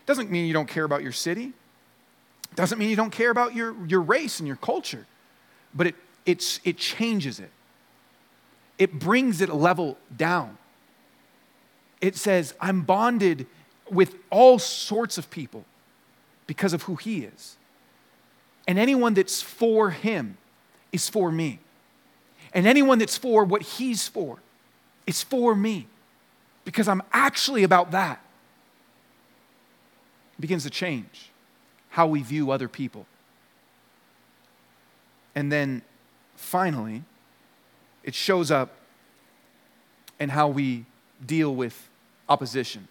[0.00, 1.52] it doesn't mean you don't care about your city,
[2.50, 5.06] it doesn't mean you don't care about your, your race and your culture,
[5.74, 5.94] but it,
[6.24, 7.50] it's, it changes it.
[8.78, 10.56] It brings it a level down.
[12.00, 13.46] It says, I'm bonded
[13.90, 15.66] with all sorts of people
[16.46, 17.58] because of who He is.
[18.66, 20.38] And anyone that's for Him
[20.92, 21.58] is for me.
[22.54, 24.38] And anyone that's for what He's for
[25.06, 25.86] it's for me
[26.64, 28.20] because I'm actually about that.
[30.38, 31.30] It begins to change
[31.90, 33.06] how we view other people.
[35.34, 35.82] And then
[36.36, 37.04] finally,
[38.02, 38.74] it shows up
[40.18, 40.86] in how we
[41.24, 41.88] deal with
[42.28, 42.88] opposition.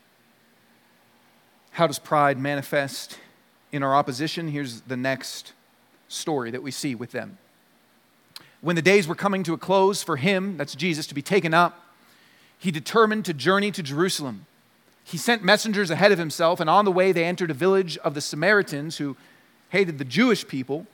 [1.72, 3.20] How does pride manifest
[3.72, 4.48] in our opposition?
[4.48, 5.54] Here's the next
[6.08, 7.38] story that we see with them.
[8.62, 11.54] When the days were coming to a close for him, that's Jesus, to be taken
[11.54, 11.83] up,
[12.64, 14.46] he determined to journey to Jerusalem.
[15.04, 18.14] He sent messengers ahead of himself, and on the way they entered a village of
[18.14, 19.18] the Samaritans who
[19.72, 20.88] hated the Jewish people,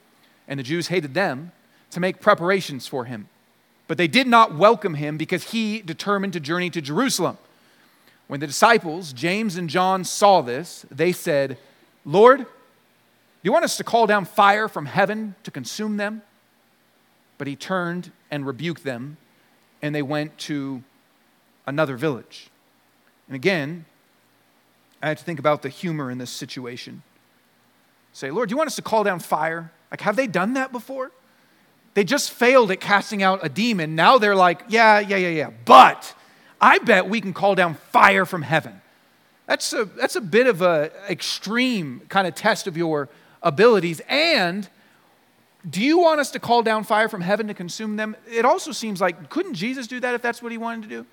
[0.48, 1.52] and the Jews hated them,
[1.92, 3.28] to make preparations for him.
[3.86, 7.38] But they did not welcome him because he determined to journey to Jerusalem.
[8.26, 11.56] When the disciples, James and John, saw this, they said,
[12.04, 12.46] Lord, do
[13.44, 16.22] you want us to call down fire from heaven to consume them?
[17.38, 19.18] But he turned and rebuked them,
[19.80, 20.82] and they went to
[21.70, 22.50] another village.
[23.26, 23.86] And again,
[25.02, 27.02] I had to think about the humor in this situation.
[28.12, 29.72] Say, Lord, do you want us to call down fire?
[29.90, 31.10] Like, have they done that before?
[31.94, 33.94] They just failed at casting out a demon.
[33.94, 35.50] Now they're like, yeah, yeah, yeah, yeah.
[35.64, 36.14] But
[36.60, 38.80] I bet we can call down fire from heaven.
[39.46, 43.08] That's a, that's a bit of an extreme kind of test of your
[43.42, 44.00] abilities.
[44.08, 44.68] And
[45.68, 48.16] do you want us to call down fire from heaven to consume them?
[48.30, 51.06] It also seems like, couldn't Jesus do that if that's what he wanted to do?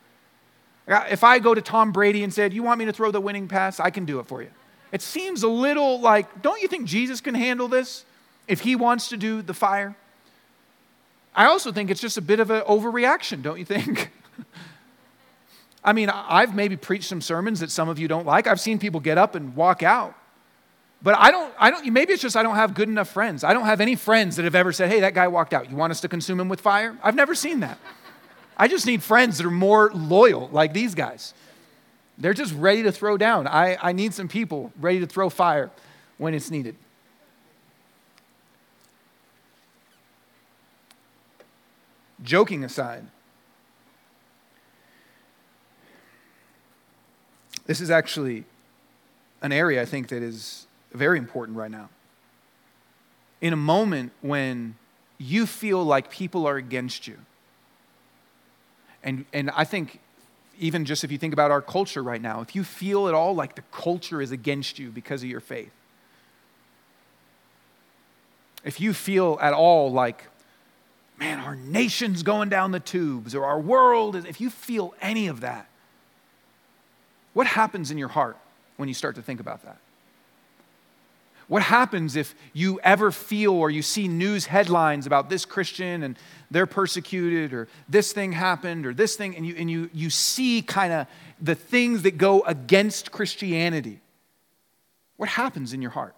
[0.88, 3.22] Uh, if I go to Tom Brady and said, You want me to throw the
[3.22, 3.80] winning pass?
[3.80, 4.50] I can do it for you.
[4.92, 8.06] It seems a little like, don't you think Jesus can handle this
[8.48, 9.96] if he wants to do the fire?
[11.36, 14.12] I also think it's just a bit of an overreaction, don't you think?
[15.84, 18.48] I mean, I've maybe preached some sermons that some of you don't like.
[18.48, 20.16] I've seen people get up and walk out.
[21.02, 23.44] But I don't, I don't, maybe it's just I don't have good enough friends.
[23.44, 25.70] I don't have any friends that have ever said, hey, that guy walked out.
[25.70, 26.98] You want us to consume him with fire?
[27.04, 27.78] I've never seen that.
[28.58, 31.36] I just need friends that are more loyal, like these guys.
[32.18, 33.48] They're just ready to throw down.
[33.48, 35.70] I, I need some people ready to throw fire
[36.18, 36.76] when it's needed.
[42.24, 43.06] Joking aside,
[47.68, 48.44] this is actually
[49.44, 51.90] an area I think that is very important right now.
[53.40, 54.76] In a moment when
[55.20, 57.20] you feel like people are against you,
[59.08, 60.02] and, and I think
[60.60, 63.34] even just if you think about our culture right now, if you feel at all
[63.34, 65.72] like the culture is against you because of your faith,
[68.66, 70.26] if you feel at all like,
[71.18, 75.28] man, our nation's going down the tubes or our world is, if you feel any
[75.28, 75.70] of that,
[77.32, 78.36] what happens in your heart
[78.76, 79.78] when you start to think about that?
[81.48, 86.18] What happens if you ever feel or you see news headlines about this Christian and
[86.52, 90.62] they're persecuted or this thing happened or this thing, and you, and you, you see
[90.62, 91.08] kind of
[91.42, 94.02] the things that go against Christianity?
[95.16, 96.16] What happens in your heart?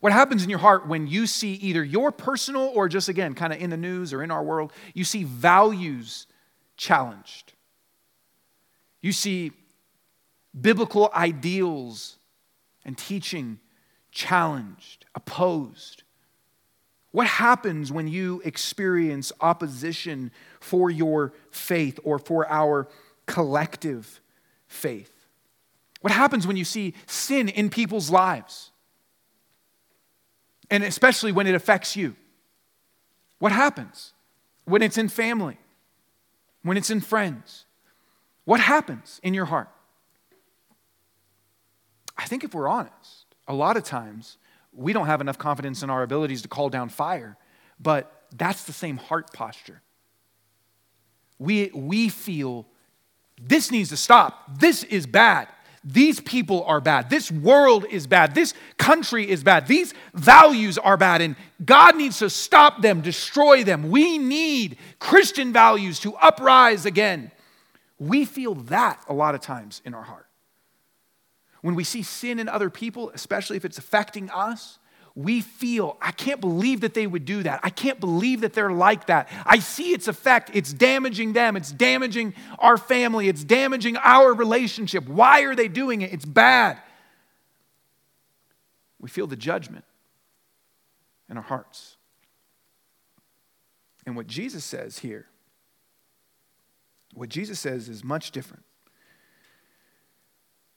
[0.00, 3.52] What happens in your heart when you see either your personal or just again, kind
[3.52, 6.26] of in the news or in our world, you see values
[6.76, 7.52] challenged?
[9.00, 9.52] You see
[10.58, 12.16] biblical ideals
[12.84, 13.60] and teaching
[14.16, 16.02] challenged, opposed?
[17.12, 22.88] What happens when you experience opposition for your faith or for our
[23.26, 24.20] collective
[24.68, 25.12] faith?
[26.00, 28.70] What happens when you see sin in people's lives?
[30.70, 32.16] And especially when it affects you.
[33.38, 34.14] What happens
[34.64, 35.58] when it's in family?
[36.62, 37.66] When it's in friends?
[38.44, 39.68] What happens in your heart?
[42.16, 43.15] I think if we're honest,
[43.48, 44.38] a lot of times
[44.72, 47.36] we don't have enough confidence in our abilities to call down fire,
[47.80, 49.80] but that's the same heart posture.
[51.38, 52.66] We, we feel
[53.40, 54.58] this needs to stop.
[54.58, 55.48] This is bad.
[55.84, 57.10] These people are bad.
[57.10, 58.34] This world is bad.
[58.34, 59.68] This country is bad.
[59.68, 61.20] These values are bad.
[61.20, 63.90] And God needs to stop them, destroy them.
[63.90, 67.30] We need Christian values to uprise again.
[68.00, 70.26] We feel that a lot of times in our heart.
[71.66, 74.78] When we see sin in other people, especially if it's affecting us,
[75.16, 77.58] we feel, I can't believe that they would do that.
[77.64, 79.28] I can't believe that they're like that.
[79.44, 80.52] I see its effect.
[80.54, 81.56] It's damaging them.
[81.56, 83.28] It's damaging our family.
[83.28, 85.08] It's damaging our relationship.
[85.08, 86.12] Why are they doing it?
[86.12, 86.78] It's bad.
[89.00, 89.84] We feel the judgment
[91.28, 91.96] in our hearts.
[94.06, 95.26] And what Jesus says here,
[97.12, 98.62] what Jesus says is much different.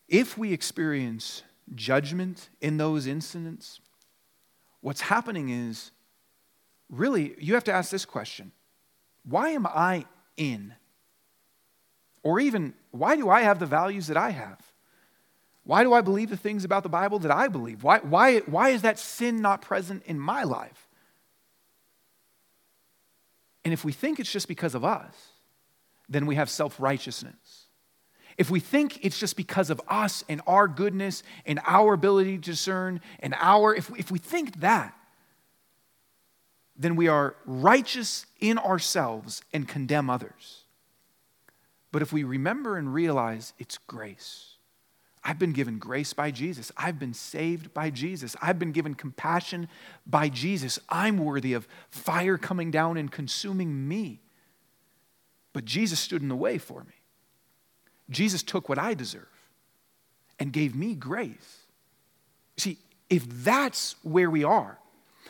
[0.10, 1.44] If we experience
[1.76, 3.80] judgment in those incidents,
[4.82, 5.92] what's happening is
[6.90, 8.52] really, you have to ask this question
[9.24, 10.06] Why am I
[10.36, 10.74] in?
[12.22, 14.60] Or even, why do I have the values that I have?
[15.64, 17.84] Why do I believe the things about the Bible that I believe?
[17.84, 20.90] Why, why, why is that sin not present in my life?
[23.64, 25.16] And if we think it's just because of us,
[26.10, 27.69] then we have self righteousness
[28.40, 32.52] if we think it's just because of us and our goodness and our ability to
[32.52, 34.96] discern and our, if, we, if we think that,
[36.78, 40.64] then we are righteous in ourselves and condemn others.
[41.92, 44.56] But if we remember and realize it's grace,
[45.22, 46.72] I've been given grace by Jesus.
[46.78, 48.38] I've been saved by Jesus.
[48.42, 49.68] I've been given compassion
[50.08, 50.80] by Jesus.
[50.88, 54.22] I'm worthy of fire coming down and consuming me.
[55.52, 56.94] But Jesus stood in the way for me.
[58.10, 59.28] Jesus took what I deserve
[60.40, 61.64] and gave me grace.
[62.58, 62.78] See,
[63.10, 64.78] if that's where we are,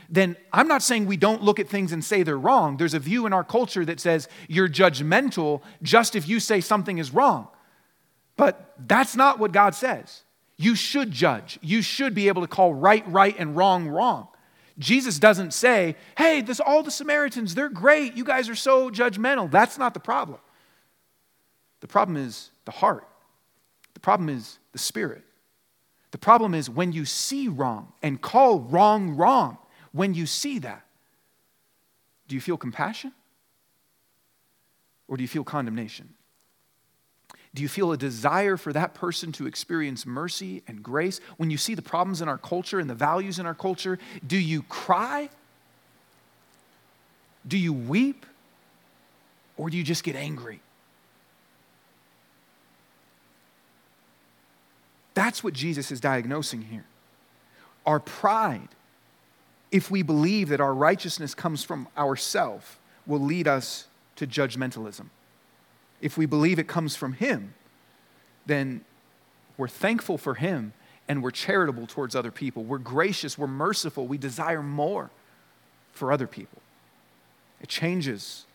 [0.10, 2.78] then I'm not saying we don't look at things and say they're wrong.
[2.78, 6.98] There's a view in our culture that says you're judgmental just if you say something
[6.98, 7.48] is wrong.
[8.36, 10.24] But that's not what God says.
[10.58, 11.60] You should judge.
[11.62, 14.28] You should be able to call right right and wrong wrong.
[14.78, 18.16] Jesus doesn't say, "Hey, this all the Samaritans, they're great.
[18.16, 20.40] You guys are so judgmental." That's not the problem.
[21.82, 23.08] The problem is the heart.
[23.96, 25.24] The problem is the spirit.
[26.12, 29.58] The problem is when you see wrong and call wrong wrong,
[29.92, 30.86] when you see that,
[32.28, 33.12] do you feel compassion?
[35.08, 36.14] Or do you feel condemnation?
[37.56, 41.20] Do you feel a desire for that person to experience mercy and grace?
[41.38, 43.98] When you see the problems in our culture and the values in our culture,
[44.28, 45.30] do you cry?
[47.48, 48.28] Do you weep?
[49.58, 50.62] Or do you just get angry?
[55.20, 56.86] That's what Jesus is diagnosing here.
[57.86, 58.70] Our pride,
[59.70, 65.08] if we believe that our righteousness comes from ourself, will lead us to judgmentalism.
[66.00, 67.54] If we believe it comes from Him,
[68.46, 68.86] then
[69.58, 70.72] we're thankful for Him
[71.10, 72.64] and we're charitable towards other people.
[72.64, 75.10] We're gracious, we're merciful, we desire more
[75.92, 76.62] for other people.
[77.60, 78.46] It changes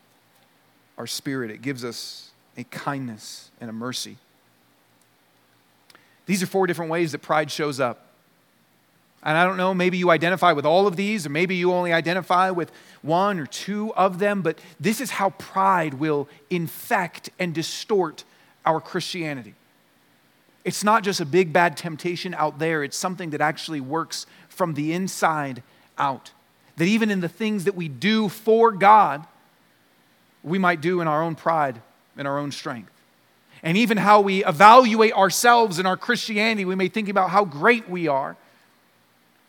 [0.97, 4.17] our spirit, it gives us a kindness and a mercy.
[6.27, 8.07] These are four different ways that pride shows up.
[9.23, 11.93] And I don't know, maybe you identify with all of these, or maybe you only
[11.93, 12.71] identify with
[13.01, 18.25] one or two of them, but this is how pride will infect and distort
[18.67, 19.55] our Christianity.
[20.63, 24.75] It's not just a big bad temptation out there, it's something that actually works from
[24.75, 25.63] the inside
[25.97, 26.33] out.
[26.77, 29.27] That even in the things that we do for God,
[30.43, 31.81] we might do in our own pride
[32.17, 32.91] in our own strength.
[33.65, 37.89] And even how we evaluate ourselves in our Christianity, we may think about how great
[37.89, 38.37] we are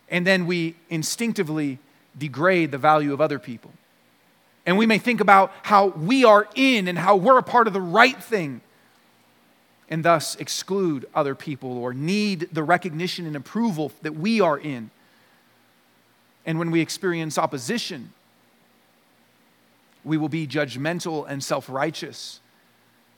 [0.10, 1.80] and then we instinctively
[2.18, 3.72] degrade the value of other people.
[4.66, 7.74] And we may think about how we are in and how we're a part of
[7.74, 8.62] the right thing,
[9.90, 14.90] and thus exclude other people or need the recognition and approval that we are in.
[16.46, 18.14] And when we experience opposition,
[20.04, 22.40] we will be judgmental and self righteous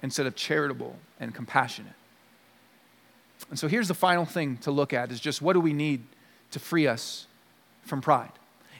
[0.01, 1.93] instead of charitable and compassionate.
[3.49, 6.03] And so here's the final thing to look at is just what do we need
[6.51, 7.27] to free us
[7.83, 8.31] from pride.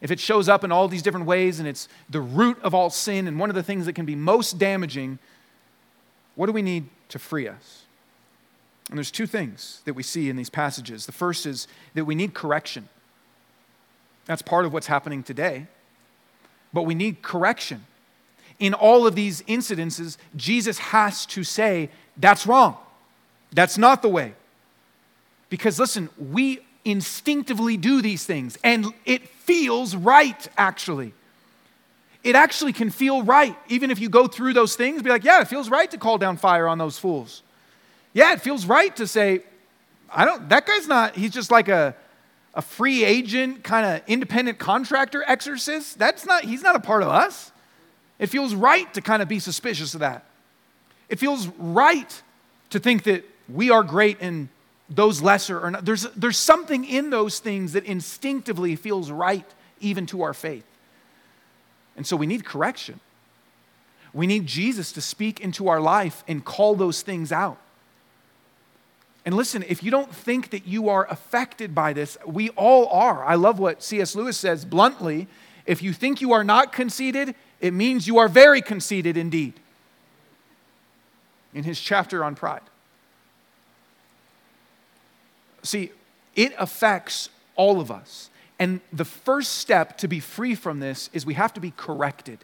[0.01, 2.89] If it shows up in all these different ways and it's the root of all
[2.89, 5.17] sin and one of the things that can be most damaging,
[6.35, 7.83] what do we need to free us?
[8.89, 11.05] And there's two things that we see in these passages.
[11.05, 12.87] The first is that we need correction.
[14.25, 15.67] That's part of what's happening today.
[16.73, 17.85] But we need correction.
[18.59, 22.77] In all of these incidences, Jesus has to say, that's wrong.
[23.51, 24.33] That's not the way.
[25.49, 31.13] Because listen, we instinctively do these things, and it feels right, actually.
[32.23, 35.41] It actually can feel right, even if you go through those things, be like, yeah,
[35.41, 37.43] it feels right to call down fire on those fools.
[38.13, 39.43] Yeah, it feels right to say,
[40.09, 41.95] I don't, that guy's not, he's just like a,
[42.53, 45.99] a free agent, kind of independent contractor exorcist.
[45.99, 47.51] That's not, he's not a part of us.
[48.19, 50.25] It feels right to kind of be suspicious of that.
[51.09, 52.21] It feels right
[52.71, 54.49] to think that we are great and
[54.89, 55.85] those lesser or not.
[55.85, 59.45] There's, there's something in those things that instinctively feels right
[59.79, 60.65] even to our faith.
[61.95, 62.99] And so we need correction.
[64.13, 67.57] We need Jesus to speak into our life and call those things out.
[69.25, 73.25] And listen, if you don't think that you are affected by this, we all are.
[73.25, 74.15] I love what C.S.
[74.15, 75.27] Lewis says bluntly.
[75.65, 79.53] If you think you are not conceited, it means you are very conceited indeed.
[81.53, 82.61] In his chapter on pride.
[85.63, 85.91] See,
[86.35, 88.29] it affects all of us.
[88.59, 92.39] And the first step to be free from this is we have to be corrected.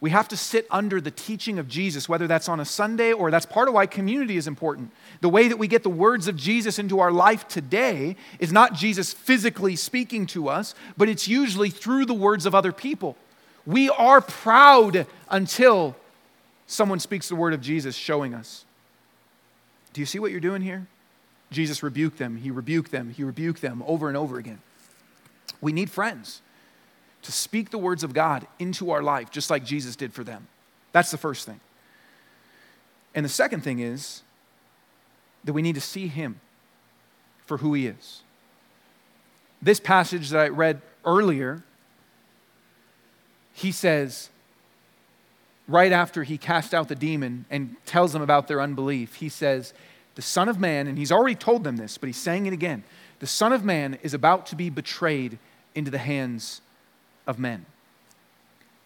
[0.00, 3.30] We have to sit under the teaching of Jesus, whether that's on a Sunday or
[3.30, 4.90] that's part of why community is important.
[5.20, 8.74] The way that we get the words of Jesus into our life today is not
[8.74, 13.16] Jesus physically speaking to us, but it's usually through the words of other people.
[13.66, 15.96] We are proud until
[16.66, 18.64] someone speaks the word of Jesus showing us.
[19.92, 20.86] Do you see what you're doing here?
[21.50, 24.60] Jesus rebuked them, he rebuked them, he rebuked them over and over again.
[25.60, 26.42] We need friends
[27.22, 30.48] to speak the words of God into our life, just like Jesus did for them.
[30.92, 31.60] That's the first thing.
[33.14, 34.22] And the second thing is
[35.44, 36.40] that we need to see him
[37.46, 38.22] for who he is.
[39.62, 41.62] This passage that I read earlier,
[43.54, 44.28] he says,
[45.66, 49.72] right after he cast out the demon and tells them about their unbelief, he says,
[50.16, 52.84] the Son of Man, and he's already told them this, but he's saying it again
[53.20, 55.38] the Son of Man is about to be betrayed
[55.74, 56.60] into the hands
[57.26, 57.64] of men.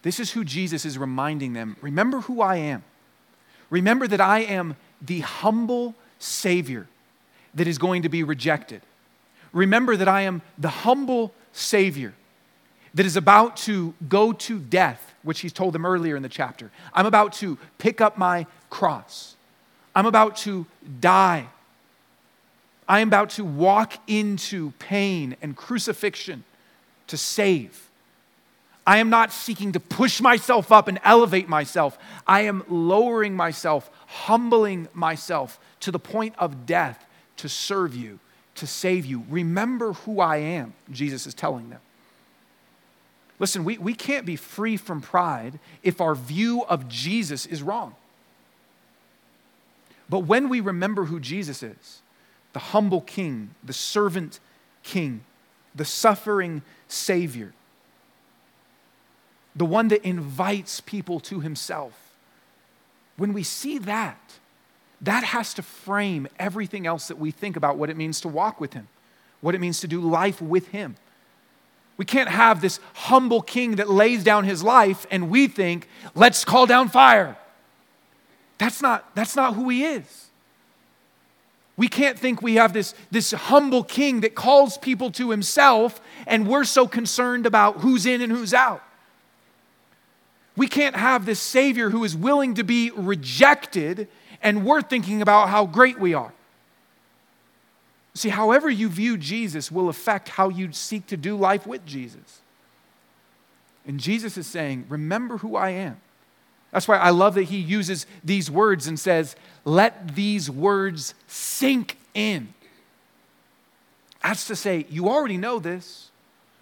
[0.01, 1.75] This is who Jesus is reminding them.
[1.81, 2.83] Remember who I am.
[3.69, 6.87] Remember that I am the humble Savior
[7.53, 8.81] that is going to be rejected.
[9.51, 12.13] Remember that I am the humble Savior
[12.93, 16.71] that is about to go to death, which he's told them earlier in the chapter.
[16.93, 19.35] I'm about to pick up my cross.
[19.95, 20.65] I'm about to
[20.99, 21.47] die.
[22.87, 26.43] I am about to walk into pain and crucifixion
[27.07, 27.89] to save.
[28.87, 31.99] I am not seeking to push myself up and elevate myself.
[32.25, 37.05] I am lowering myself, humbling myself to the point of death
[37.37, 38.19] to serve you,
[38.55, 39.23] to save you.
[39.29, 41.81] Remember who I am, Jesus is telling them.
[43.39, 47.95] Listen, we, we can't be free from pride if our view of Jesus is wrong.
[50.09, 52.01] But when we remember who Jesus is,
[52.53, 54.39] the humble king, the servant
[54.83, 55.21] king,
[55.73, 57.53] the suffering savior,
[59.55, 61.93] the one that invites people to himself,
[63.17, 64.33] when we see that,
[65.01, 68.59] that has to frame everything else that we think about what it means to walk
[68.59, 68.87] with him,
[69.41, 70.95] what it means to do life with him.
[71.99, 76.45] We can't have this humble king that lays down his life and we think, let's
[76.45, 77.37] call down fire.
[78.57, 80.27] That's not, that's not who he is.
[81.75, 86.47] We can't think we have this, this humble king that calls people to himself and
[86.47, 88.81] we're so concerned about who's in and who's out.
[90.55, 94.07] We can't have this Savior who is willing to be rejected
[94.41, 96.31] and we're thinking about how great we are.
[98.19, 102.41] See, however you view Jesus will affect how you seek to do life with Jesus.
[103.87, 106.01] And Jesus is saying, Remember who I am.
[106.71, 111.97] That's why I love that he uses these words and says, Let these words sink
[112.13, 112.53] in.
[114.21, 116.11] That's to say, you already know this.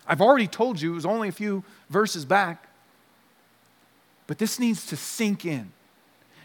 [0.08, 2.68] I've already told you, it was only a few verses back.
[4.28, 5.72] But this needs to sink in.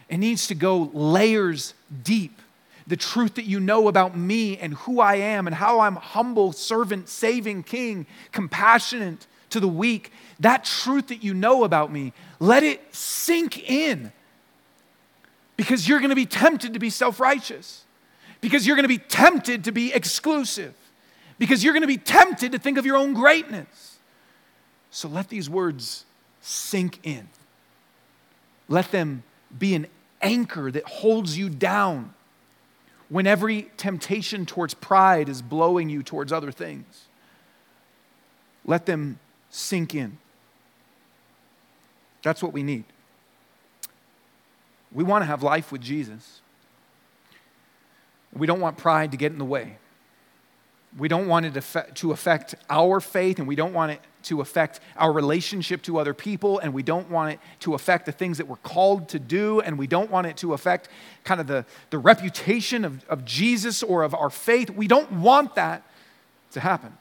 [0.09, 2.41] It needs to go layers deep.
[2.87, 6.51] The truth that you know about me and who I am and how I'm humble,
[6.51, 12.63] servant, saving king, compassionate to the weak, that truth that you know about me, let
[12.63, 14.11] it sink in.
[15.55, 17.83] Because you're going to be tempted to be self righteous.
[18.41, 20.73] Because you're going to be tempted to be exclusive.
[21.37, 23.97] Because you're going to be tempted to think of your own greatness.
[24.91, 26.05] So let these words
[26.41, 27.29] sink in.
[28.67, 29.23] Let them
[29.57, 29.87] be an
[30.21, 32.13] anchor that holds you down
[33.13, 37.05] when every temptation towards pride is blowing you towards other things.
[38.65, 39.19] Let them
[39.51, 40.17] sink in.
[42.23, 42.85] That's what we need.
[44.91, 46.41] We want to have life with Jesus.
[48.35, 49.77] We don't want pride to get in the way.
[50.97, 51.63] We don't want it
[51.95, 56.13] to affect our faith, and we don't want it to affect our relationship to other
[56.13, 59.59] people, and we don't want it to affect the things that we're called to do,
[59.61, 60.89] and we don't want it to affect
[61.23, 64.69] kind of the, the reputation of, of Jesus or of our faith.
[64.69, 65.83] We don't want that
[66.51, 66.97] to happen.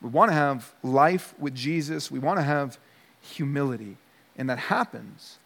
[0.00, 2.78] We want to have life with Jesus, we want to have
[3.20, 3.96] humility,
[4.36, 5.38] and that happens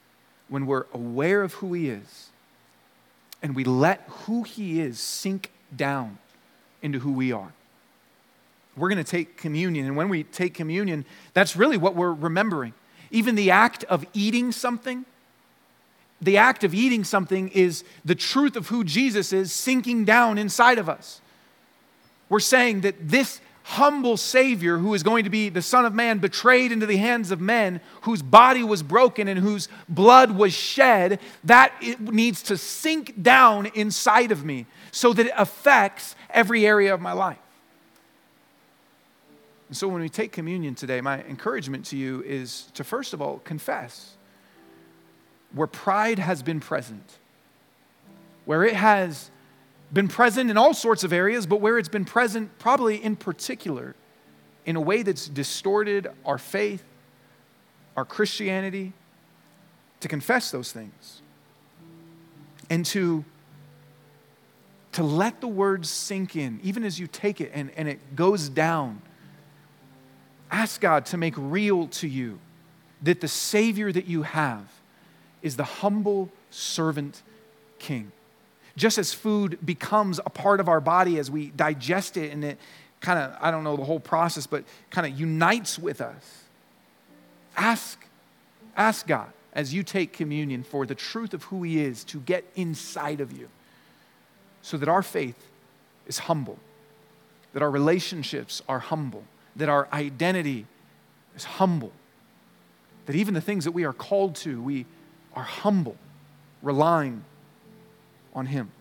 [0.49, 2.31] when we're aware of who He is
[3.43, 6.19] and we let who He is sink down
[6.83, 7.53] into who we are.
[8.77, 12.75] We're going to take communion, and when we take communion, that's really what we're remembering.
[13.11, 15.07] Even the act of eating something,
[16.21, 20.79] the act of eating something is the truth of who Jesus is sinking down inside
[20.79, 21.21] of us.
[22.29, 26.19] We're saying that this humble Savior, who is going to be the Son of Man,
[26.19, 31.19] betrayed into the hands of men, whose body was broken and whose blood was shed,
[31.45, 36.93] that it needs to sink down inside of me so that it affects every area
[36.93, 37.39] of my life.
[39.69, 43.21] And so when we take communion today, my encouragement to you is to first of
[43.21, 44.17] all confess
[45.53, 47.19] where pride has been present,
[48.45, 49.31] where it has
[49.93, 53.95] been present in all sorts of areas, but where it's been present, probably in particular,
[54.65, 56.85] in a way that's distorted our faith,
[57.97, 58.93] our Christianity,
[60.01, 61.23] to confess those things
[62.69, 63.25] and to,
[64.97, 68.49] to let the words sink in, even as you take it and, and it goes
[68.49, 69.03] down.
[70.51, 72.39] Ask God to make real to you
[73.03, 74.67] that the Savior that you have
[75.43, 77.23] is the humble servant
[77.79, 78.11] king
[78.77, 82.59] just as food becomes a part of our body as we digest it and it
[83.01, 86.45] kind of, I don't know the whole process, but kind of unites with us.
[87.55, 88.03] Ask,
[88.77, 92.45] ask God as you take communion for the truth of who He is to get
[92.55, 93.49] inside of you
[94.67, 95.47] so that our faith
[96.09, 96.59] is humble,
[97.53, 99.23] that our relationships are humble,
[99.55, 100.67] that our identity
[101.37, 101.93] is humble,
[103.07, 104.85] that even the things that we are called to, we
[105.35, 105.95] are humble,
[106.63, 107.23] relying
[108.35, 108.73] on Him.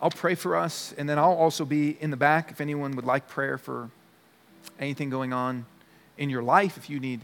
[0.00, 3.04] I'll pray for us, and then I'll also be in the back if anyone would
[3.04, 3.90] like prayer for
[4.80, 5.66] anything going on
[6.16, 6.78] in your life.
[6.78, 7.20] If you need,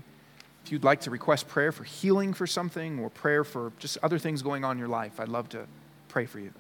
[0.65, 4.19] if you'd like to request prayer for healing for something or prayer for just other
[4.19, 5.67] things going on in your life, I'd love to
[6.09, 6.53] pray for you.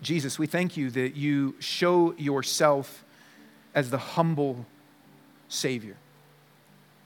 [0.00, 3.04] Jesus, we thank you that you show yourself
[3.74, 4.66] as the humble
[5.48, 5.96] Savior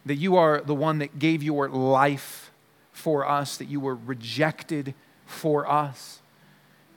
[0.06, 2.50] that you are the one that gave your life
[2.92, 4.94] for us, that you were rejected
[5.26, 6.20] for us,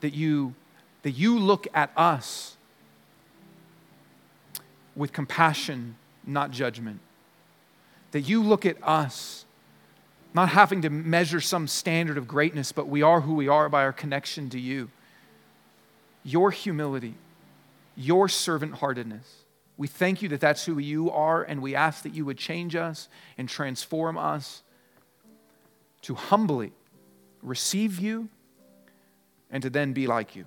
[0.01, 0.55] that you,
[1.03, 2.57] that you look at us
[4.95, 5.95] with compassion,
[6.25, 6.99] not judgment,
[8.11, 9.45] that you look at us
[10.33, 13.83] not having to measure some standard of greatness, but we are who we are by
[13.83, 14.89] our connection to you.
[16.23, 17.13] Your humility,
[17.95, 19.43] your servant heartedness
[19.77, 22.75] we thank you that that's who you are, and we ask that you would change
[22.75, 24.61] us and transform us
[26.03, 26.71] to humbly
[27.41, 28.29] receive you
[29.49, 30.45] and to then be like you.